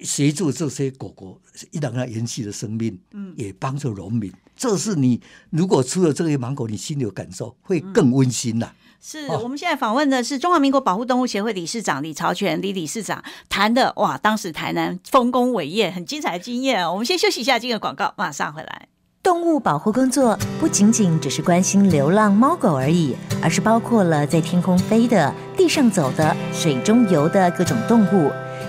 [0.00, 4.32] 协助这些狗狗，一让它延续的生命，嗯，也帮助农民。
[4.56, 8.70] 这是你如果吃了这些芒果，你心里有感受，会更温馨呐。
[9.00, 16.90] 是我们现在访问的是中华民国保护动物协会理事长李朝全李理事长谈的哇，当时台南丰功伟业很精彩的经验。
[16.90, 18.88] 我们先休息一下，这个广告，马上回来。
[19.22, 28.30] 动物保护工作不仅仅只是关心流浪猫狗而已，而是包括了在天空飞的、地上走的、水中游的各种动物。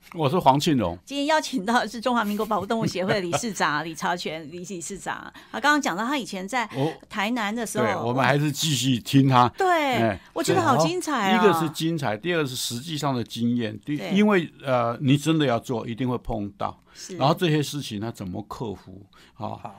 [0.14, 5.30] 我是黄庆荣，今天邀请到的是中华民国保护动物协会理事长 李朝全李理事长。
[5.52, 6.68] 他刚刚讲到他以前在
[7.08, 9.48] 台南的时候，我们还是继续听他。
[9.50, 11.36] 对，我觉得好精彩啊！
[11.36, 13.76] 一个是精彩，第二个是实际上的经验。
[13.84, 16.82] 对，因为呃，你真的要做，一定会碰到。
[17.18, 19.04] 然后这些事情他怎么克服？
[19.34, 19.74] 好，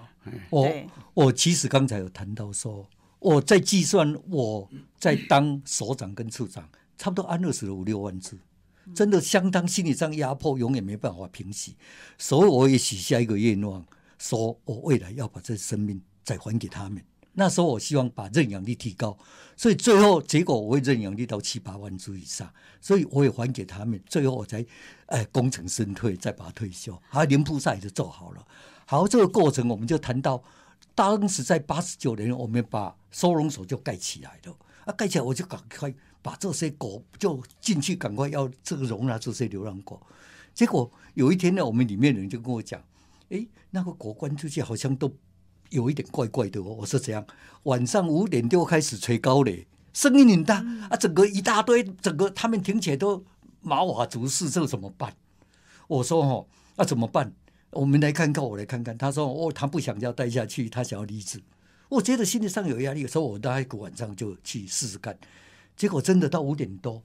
[0.50, 0.70] 我
[1.14, 2.86] 我其实刚才有谈到说，
[3.20, 6.64] 我在计算我在当所长跟处长，
[6.98, 8.38] 差不多安乐死了五六万次，
[8.94, 11.76] 真的相当心理上压迫，永远没办法平息。
[12.18, 13.86] 所以我也许下一个愿望，
[14.18, 17.04] 说我未来要把这生命再还给他们。
[17.34, 19.18] 那时候我希望把认养率提高，
[19.56, 24.02] 所以最后结果我会认养率到七八万株以上，所以我也还给他们。
[24.08, 24.66] 最后我才
[25.06, 27.00] 哎功成身退，再把它退休。
[27.08, 28.46] 还连菩萨也就做好了。
[28.86, 30.44] 好，这个过程我们就谈到，
[30.96, 34.58] 当时在八十九年，我们把收容所就盖起来了。
[34.86, 40.02] 啊，盖起来我就赶快把这些狗就进去，赶快要这个容纳这些流浪狗。
[40.54, 42.82] 结果有一天呢，我们里面的人就跟我讲，
[43.30, 45.12] 哎，那个狗关出去好像都。
[45.70, 47.24] 有一点怪怪的哦，我说怎样？
[47.66, 53.24] 晚上五点就开始吹高嘞，声音很大啊，整个一大堆，整个他们听起来都
[53.62, 55.14] 毛瓦足是，这怎么办？
[55.88, 57.32] 我说哦，那怎么办？
[57.70, 58.98] 我们来看看，我来看看。
[58.98, 61.40] 他说哦，他不想要待下去，他想要离职。
[61.90, 65.16] 我觉得心理上有压力，所以我那一个晚上就去试试看。
[65.80, 67.02] 结果真的到五点多，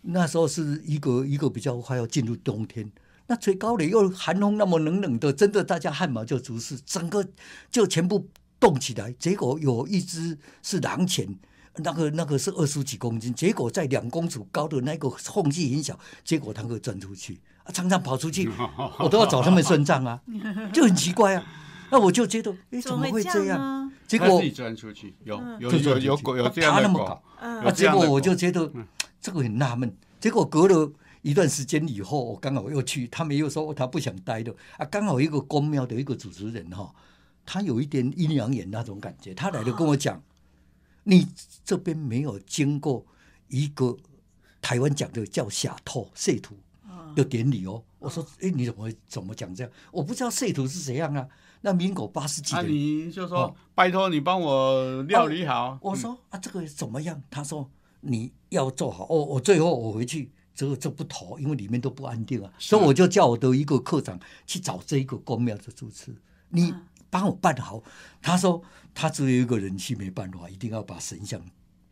[0.00, 2.90] 那时候是一个一个比较快要进入冬天。
[3.26, 7.24] 那吹高了又寒风那么冷冷的，真的大家汗毛就足是，整个
[7.70, 8.26] 就全部
[8.58, 9.12] 冻起来。
[9.18, 11.28] 结果有一只是狼犬，
[11.76, 17.38] 那个那个是二十几公斤，结果在两公尺高的那个缝隙很小，结果它会钻出去，
[17.74, 18.50] 常常跑出去，
[18.98, 20.18] 我都要找他们算账啊，
[20.72, 21.44] 就很奇怪啊。
[21.90, 23.92] 那我就觉得，哎，怎么会这样？
[24.06, 28.72] 结果自己钻出去，有有有有狗有这样的狗，啊，结果我就觉得
[29.20, 29.94] 这个很纳闷。
[30.20, 30.92] 结果隔了。
[31.22, 34.86] 一段时间以后，我刚好又去，他们又说他不想待了啊。
[34.86, 36.94] 刚好一个公庙的一个主持人哈，
[37.44, 40.22] 他有一点阴阳眼那种感觉，他来了跟我讲，
[41.02, 41.28] 你
[41.62, 43.04] 这边没有经过
[43.48, 43.94] 一个
[44.62, 46.56] 台湾讲的叫下透摄图
[47.14, 47.84] 的典礼哦。
[47.98, 49.70] 我说，哎，你怎么怎么讲这样？
[49.92, 51.28] 我不知道摄图是怎样啊。
[51.60, 55.78] 那民国八十几年，你就说拜托你帮我料理好。
[55.82, 57.22] 我说啊，这个怎么样？
[57.30, 59.04] 他说你要做好。
[59.08, 60.30] 哦，我最后我回去。
[60.52, 66.14] 这个这不妥，因为里面都不安定啊，所以我就叫我的一个科长去找这一个公庙的主持，
[66.50, 66.74] 你
[67.08, 67.82] 帮我办好。
[68.20, 68.60] 他说
[68.92, 71.40] 他只有一个人去，没办法，一定要把神像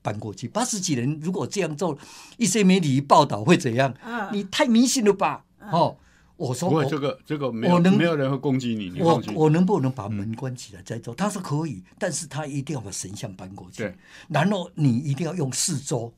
[0.03, 0.47] 搬过去。
[0.47, 1.97] 八十几人如果这样做，
[2.37, 3.95] 一些媒体报道会怎样？
[4.33, 5.47] 你太迷信了吧？
[5.73, 5.97] 哦，
[6.39, 11.15] 我说我这个这个没有没有人会攻击你，我我能不能把门关起来再走？
[11.15, 13.93] 他说可以，但是他一定要把神像搬过去。
[14.29, 16.11] 然后你一定要用四周。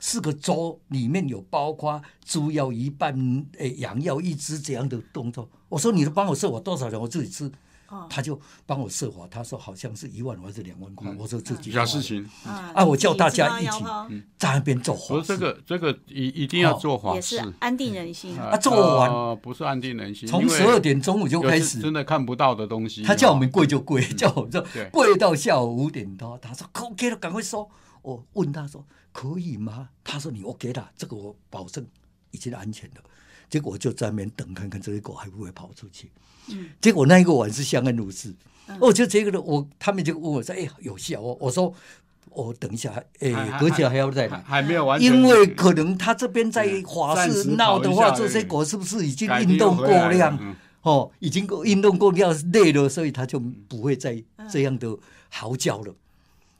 [0.00, 5.48] 四个周里面有包括猪要一半，诶，羊要一只这样的动作。
[5.68, 7.50] 我说你都帮我设我多少人，我自己吃。
[8.08, 11.14] 他就帮我设法，他说好像是一万还是两万块。
[11.18, 13.84] 我说自己小事情啊，我叫大家一起
[14.36, 15.24] 在那边做法事。
[15.26, 18.56] 这个这个一一定要做法事，安定人心啊。
[18.56, 23.02] 做完不是安定人心，从十二点中午就开始，真的看不到的东西。
[23.02, 26.38] 他叫我们跪就跪，叫我们就跪到下午五点多。
[26.38, 27.68] 他说 OK 了，赶快收。
[28.02, 28.84] 我问他说。
[29.14, 29.90] 可以吗？
[30.02, 31.86] 他说你 OK 的，这个我保证
[32.32, 33.00] 已经安全的。
[33.48, 36.10] 结果我就在那边等，看看这些狗还不会跑出去。
[36.48, 38.34] 嗯，结果那一个晚是相安无事。
[38.80, 41.72] 我就这个呢，我他们就问我说：“哎，有效？”我我说
[42.30, 42.90] ：“我等一下，
[43.20, 50.56] 哎，隔起来还要再来还没有完，因为可能他这边在华氏闹的话，这些狗是不是已经运动过量？
[50.82, 54.96] 哦，已经运动过量累了，所以他就不会再这样的
[55.28, 55.94] 嚎叫了。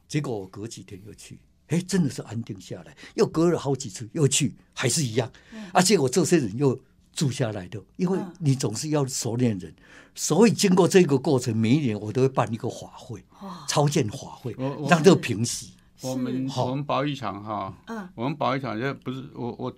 [0.06, 1.38] 结果我隔几天又去。
[1.68, 5.30] 哎，真的是安定下来，又隔了好几次又去，还是一样。
[5.72, 6.78] 而且我这些人又
[7.14, 9.74] 住下来的，因为你总是要熟练人，
[10.14, 13.24] 所以经过这个过程，每一年我都会办一个法会，
[13.68, 14.54] 超荐法会，
[14.88, 15.74] 让这个平息。
[16.02, 19.74] 我们我们保育场哈，嗯，我们保育场就不是我我。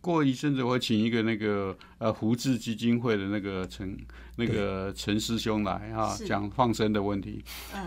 [0.00, 3.96] 过一阵子，我请一个那个呃胡志基金会的那个陈
[4.36, 7.42] 那个陈师兄来哈，讲放生的问题。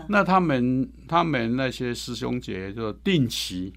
[0.08, 3.72] 那他们他们那些师兄姐就定期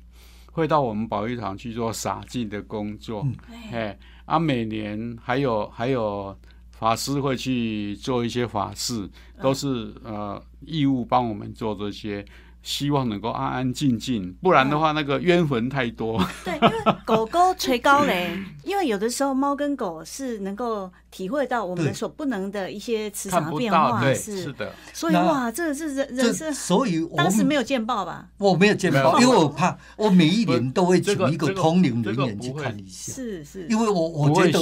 [0.51, 3.27] 会到我们保育场去做洒净的工作。
[3.71, 6.37] 哎，啊，每年还有还有
[6.71, 9.09] 法师会去做一些法事，
[9.41, 12.25] 都是呃义务帮我们做这些。
[12.64, 16.24] 希望能够安安静静，不然的话，那个冤魂太多。
[16.45, 24.72] 对，因为狗狗垂高嘞， 因为有的时候猫跟狗是能够体会到我们所不能的一些磁场的变化，是是的。
[24.93, 28.28] 所以哇，这个是人人是，所以当时没有见报吧？
[28.38, 33.12] 我没有见报，因为我怕我每一年都会请一个通灵人员去看一下。
[33.14, 34.59] 是是，因为我我觉得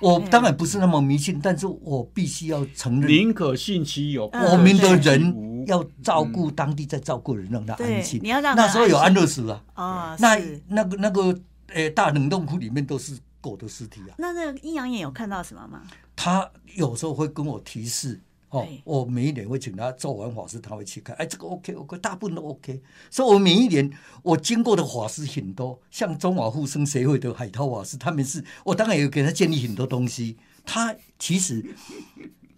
[0.00, 5.51] 我当然不是那么迷信，但是我必须要承认，宁可信其有，我们的人。
[5.66, 8.20] 要照顾当地，在照顾人，让他安心。
[8.22, 9.62] 你要让那时候有安乐死啊。
[9.74, 10.36] 啊，那
[10.68, 14.14] 那个那个，诶，大冷冻库里面都是狗的尸体啊。
[14.18, 15.82] 那那个阴阳眼有看到什么吗？
[16.14, 22.80] 他有时候会跟我提示，哦，我每一年会请他做完法事，他会去看，哎，这个 OK OK，大部分都 OK。
[23.10, 23.90] 所以我每一年
[24.22, 30.36] 我经过的法师很多，像中华护生协会的海涛法师，他们是我当然有给他建立很多东西。
[30.64, 31.64] 他其实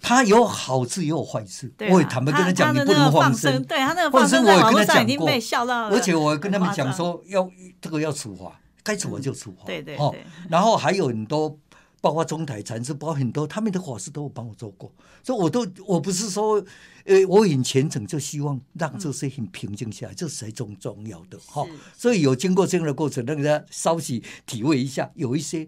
[0.06, 7.50] 他有好事也有坏事，对啊我也坦白跟他讲，你不能放生，对他那个放放生我也跟网络上已经他讲过被笑到了，而且我跟他们讲说，要
[7.80, 9.64] 这个要处罚，该处罚就处罚。
[9.64, 11.58] 对对哦对然后还有很多，
[12.02, 14.92] 包括中台禅师，包括很多他们的法师都有帮我做过，
[15.22, 16.62] 所以我都我不是说，
[17.06, 21.38] 呃，我很虔诚，就希望让这事情平静下来，这才重重要的
[21.96, 25.66] 所以有经过这样的过程，让大家稍许体会一下，有一些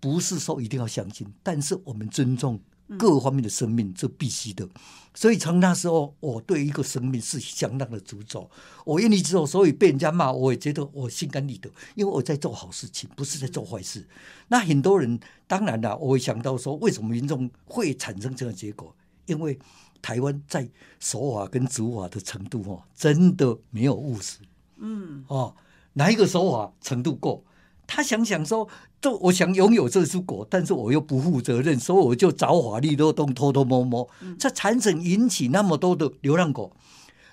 [0.00, 2.58] 不是说一定要相信，但是我们尊重
[2.98, 4.68] 各方面的生命，这必须的。
[5.14, 8.50] 所以从那时候，我对一个生命是相当的执着，
[8.84, 14.06] 我愿意之后，所以被人家骂，我也觉得我心甘理得，因为我在做好事情，不是在做坏事。
[14.48, 18.94] 那很多人，当然了，我会想到说，为什么民众会产生这样的结果？
[19.24, 19.58] 因为
[20.02, 20.68] 台湾在
[21.00, 24.38] 守法跟执法的程度哦，真的没有务实。
[24.76, 25.56] 嗯，哦，
[25.94, 27.42] 哪一个守法程度够？
[27.86, 28.68] 他想想说，
[29.00, 34.08] 这我想拥有这只狗，但是我又不负责任，所以我就找法律漏洞，偷偷摸摸，
[34.38, 36.72] 这产生引起那么多的流浪狗，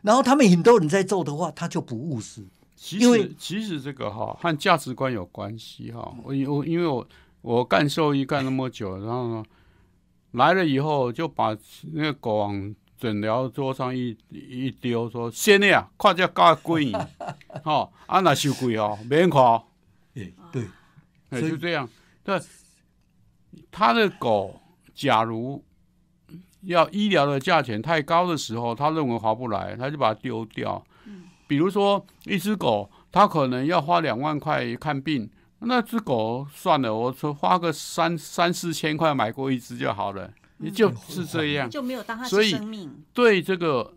[0.04, 2.45] 然后他们很多人在做的话，他就不务实。
[2.76, 6.14] 其实其实这个哈和价值观有关系哈。
[6.24, 7.08] 我我因为我
[7.41, 9.43] 我干兽医干那么久，然后呢
[10.32, 11.58] 来了以后就把
[11.93, 16.93] 那个狗往诊疗桌上一一丢，说先的呀，快点加贵你，
[17.64, 19.41] 哦，啊那收贵哦，免看。
[19.41, 19.72] 哦，哎，对，哎
[21.40, 21.88] 所以就这样。
[22.24, 22.40] 对，
[23.72, 24.60] 他的狗
[24.94, 25.64] 假如
[26.62, 30.84] 要医疗的价钱太高的时候，他认为划不来，他就把它丢掉。
[31.48, 35.30] 比如说一只狗，他可能要花两万块看病，
[35.60, 41.70] 那只狗算了，我说花个三三四千块买过一只就好了，也就是这样。
[41.70, 43.94] 就没有当它所以是生命，对这个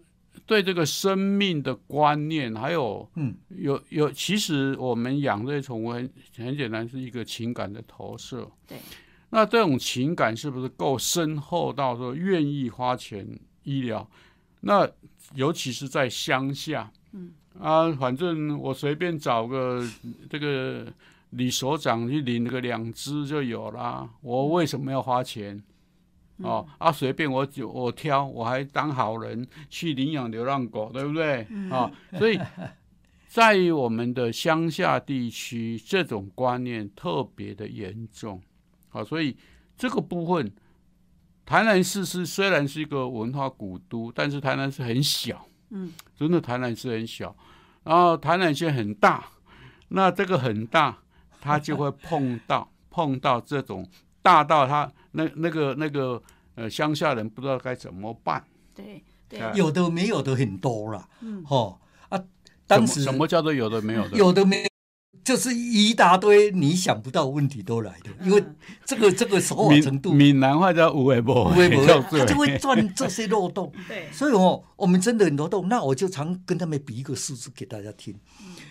[0.46, 8.48] 对这个生命的观念，还有嗯，有有，其实我们养这些宠物很很简单，是一个情感的投射。
[8.66, 8.78] 对，
[9.30, 13.26] 那这种情感是不是够深厚到说愿意花钱
[13.64, 14.08] 医疗？
[14.60, 14.88] 那
[15.34, 19.84] 尤其是在乡下，嗯啊，反正我随便找个
[20.30, 20.86] 这个
[21.30, 25.60] 李所长去领个两只就有啦，我为什么要花钱？
[26.38, 31.46] 哦啊，随便我就我挑，我还当好人去领养流浪狗，对不对？
[31.70, 32.38] 啊，所以
[33.26, 38.42] 在于我们的乡下地区，这种观念特别的严重。
[38.88, 39.36] 好，所以
[39.76, 40.52] 这个部分，
[41.44, 47.36] 台南市是虽然是一个文化古都，但是台南市很小，嗯，真的台南市很小，
[47.84, 49.24] 然后台南县很大，
[49.88, 50.98] 那这个很大，
[51.40, 53.86] 它就会碰到碰到这种
[54.26, 56.20] 大到他那那个那个
[56.56, 58.42] 呃乡下人不知道该怎么办。
[58.74, 62.20] 对对啊有的没有的很多了，嗯哦啊，
[62.66, 64.16] 当时什么叫做有的没有的？
[64.16, 64.66] 有的没，
[65.22, 73.72] 就是一大堆你想不到问题都来的，因为嗯这个这个手法闽程度，闽南话叫无为不微博叫他就会钻这些漏洞。
[73.86, 78.14] 对，所以哦，我们真的很多洞，那我就常跟他们比一个数字给大家听。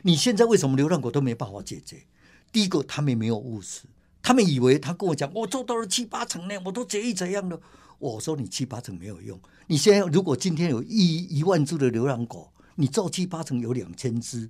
[0.03, 2.03] 你现在为什么流浪狗都没办法解决？
[2.51, 3.81] 第一个，他们没有务实，
[4.25, 7.61] 他们以为他跟我讲，我做到了七八成呢，我都决议怎样了。
[7.99, 14.49] 我说你七八成没有用，你现在如果今天有一一万只的流浪狗，你做七八成有两千只，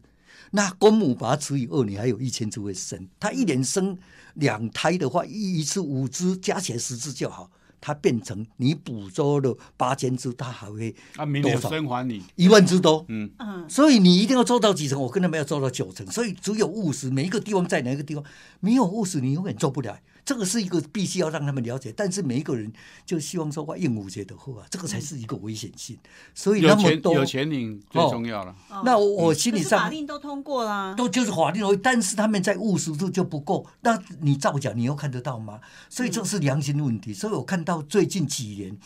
[0.52, 3.06] 那公母把它除以二，你还有一千只会生。
[3.20, 3.98] 它一年生
[4.36, 7.52] 两胎的话，一一次五只，加起来十只就好。
[7.86, 12.24] 它变成你捕捉了八千只，它还会啊，明年多少生还你。
[12.36, 13.06] 一万只多。
[13.10, 16.04] 嗯，嗯，所以你一定要做到几成，我跟他们要做到九成。
[16.10, 18.24] 所以只有务实，每一个地方在哪一个地方，
[18.60, 19.96] 没有务实，你永远做不了。
[20.26, 22.74] 这个是一个必须要让他们了解，但是每一个人
[23.06, 25.96] 就希望说我应五节的话，这个才是一个危险性。
[26.34, 28.56] 所以有那么多，钱有钱领最重要了。
[28.70, 33.68] 哦那我我心理上法令都通过啦，都就是法律而已，但是他们在务实度就不够。
[33.82, 35.62] 那你造假，你又看得到吗？
[35.90, 37.14] 所以这是良心问题。
[37.14, 38.78] 所以我看到最近几年，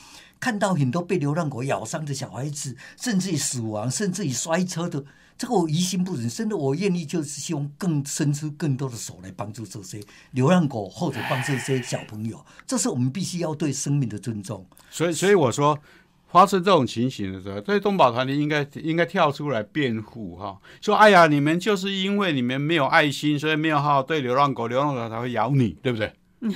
[0.41, 5.05] 看到很多被流浪狗咬伤的小孩子，甚至于死亡，甚至于摔车的，
[5.39, 6.29] 这个我于心不忍。
[6.29, 9.99] 真的，我愿意就是希望更伸出更多的手来帮助这些
[10.31, 12.45] 流浪狗，或者帮这些小朋友。
[12.67, 14.63] 这是我们必须要对生命的尊重。
[14.91, 15.79] 所以，所以我说，
[16.27, 26.13] 发生这种情形的时候，对东宝团体应该应该跳出来辩护哈，说哎呀，你们就是因为你们没有爱心，所以没有好好对流浪狗，流浪狗才会咬你，对不对？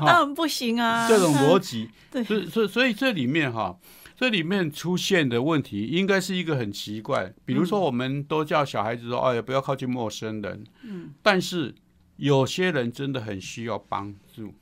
[0.00, 3.76] 当然不行啊，这种逻辑， 对所以所以所以这里面哈，
[4.20, 11.74] 这里面出现的问题应该是一个很奇怪，比如说我们都叫小孩子说，哎呀，不要靠近陌生人，嗯，但是
[12.18, 14.52] 有些人真的很需要帮助，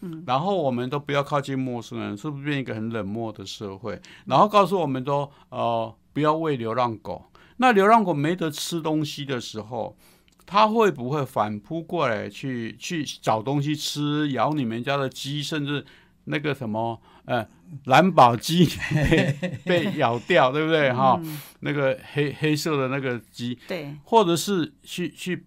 [0.00, 4.02] 嗯，然后我们都不要靠近陌生人，是不是变一个很冷漠的社会？
[4.26, 7.26] 然后告诉我们都呃不要喂流浪狗。
[7.58, 9.96] 那流浪狗没得吃东西的时候，
[10.44, 15.86] 它会不会反扑过来去去找东西吃，咬你们家的鸡，甚至
[16.24, 17.46] 那个什么呃
[17.86, 18.66] 蓝宝鸡
[19.10, 19.32] 被
[19.66, 20.92] 被咬掉，对不对？
[20.92, 21.20] 哈？
[21.60, 25.44] 那个黑黑色的那个鸡，对，或者是去去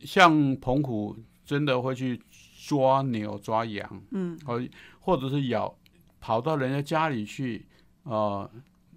[0.00, 2.20] 像澎湖真的会去
[2.66, 4.62] 抓牛抓羊，嗯，或
[5.00, 5.74] 或者是咬
[6.20, 7.64] 跑到人家家里去
[8.02, 8.50] 呃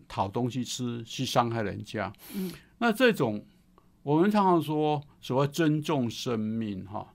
[0.08, 3.46] 讨东西吃，去伤害人家，嗯，那这种
[4.04, 7.14] 我们常常说所谓尊重生命哈，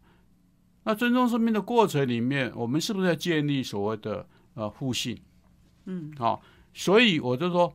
[0.84, 5.18] 那尊重生命的过程里面，我们是不是要建立所谓的呃互信？
[5.86, 6.40] 嗯，好、
[6.72, 7.74] 所以我就说，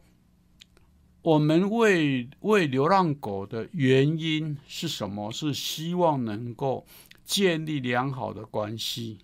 [1.22, 5.32] 我们喂喂流浪狗的原因是什么？
[5.32, 6.86] 是希望能够
[7.26, 9.20] 建立良好的关系。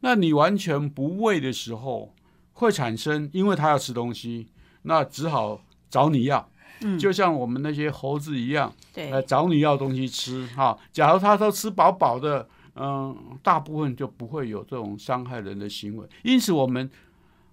[0.00, 2.14] 那你完全不喂的时候，
[2.52, 4.48] 会产生，因为它要吃东西，
[4.82, 5.60] 那只好
[5.90, 6.48] 找你要。
[6.82, 10.78] 嗯就像我们那些猴子一样，对，呃，找你要东西吃哈。
[10.92, 12.46] 假如它都吃饱饱的，
[12.78, 16.06] 嗯、大部分就不会有这种伤害人的行为。
[16.22, 16.90] 因此，我们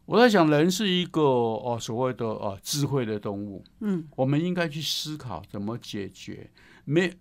[0.06, 6.50] 我在想，人是一个哦所谓的哦智慧的动物，嗯，我们应该去思考怎么解决。
[6.86, 7.12] 没，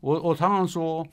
[0.00, 1.06] 我我常常说，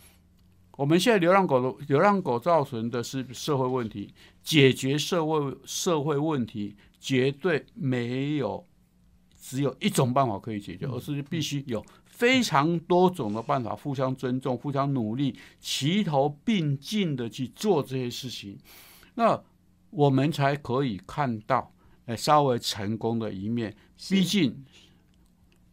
[0.77, 8.65] 我们现在流浪狗的流浪狗造成的是社会问题，解决社会社会问题绝对没有
[9.49, 18.55] 只有一种办法可以解决，而是必须有非常多种的办法，互相尊重、互相努力，齐头并进的去做这些事情，
[19.15, 19.41] 那
[19.89, 21.73] 我们才可以看到，
[22.05, 23.75] 呃，稍微成功的一面。
[24.07, 24.63] 毕竟，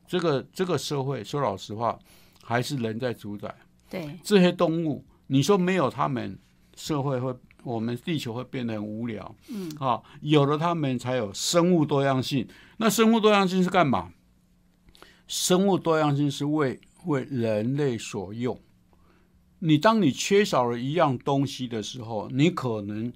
[0.06, 1.98] 这个这个社会说老实话，
[2.42, 3.54] 还是人在主宰。
[3.90, 6.38] 对，这些动物，你说没有他们，
[6.76, 7.30] 社会会，
[7.66, 9.34] 我们地球会变得很无聊。
[9.48, 12.46] 嗯，啊，有了它们，才有生物多样性。
[12.76, 14.12] 那生物多样性是干嘛？
[15.26, 18.56] 生物多样性是为为人类所用。
[19.58, 23.12] 你当你缺少了一样东西的时候，你可能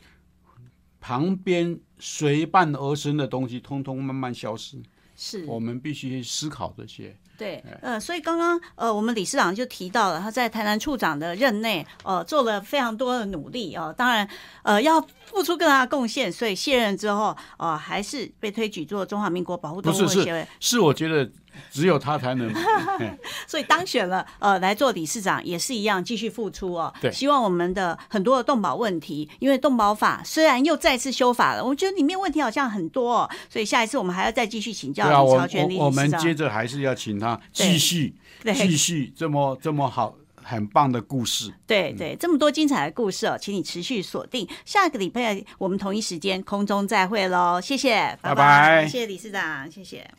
[0.99, 4.83] 旁边随伴而生的东西，通通慢慢消失。
[5.15, 7.17] 是，我们必须去思考这些。
[7.41, 14.29] 对，呃，所以刚刚呃，我们理事长就提到了他在台南处长的任内，呃，做了非常多的努力哦、当然，
[14.63, 21.27] 呃，要付出更大的贡献，所以卸任之后，呃，还是被推举做中华民国保护动不是是物协会，是，我觉得
[21.71, 22.53] 只有他才能。
[23.47, 26.93] 所以当选了，呃，来做理事长也是一样，继续付出哦。
[27.01, 36.11] 对希望我们的很多的动保问题，因为动保法虽然又再次修法了，我觉得里面问题好像很多、哦，所以下一次我们还要再继续请教李朝全理我我事长。
[36.11, 41.53] 们接着还是要请他对继续对继续这么这么好很棒的故事。
[41.67, 50.11] 对对，这么多精彩的故事哦，请你持续锁定下个礼拜我们同一时间空中再会喽，谢谢，拜拜谢谢理事长，谢谢。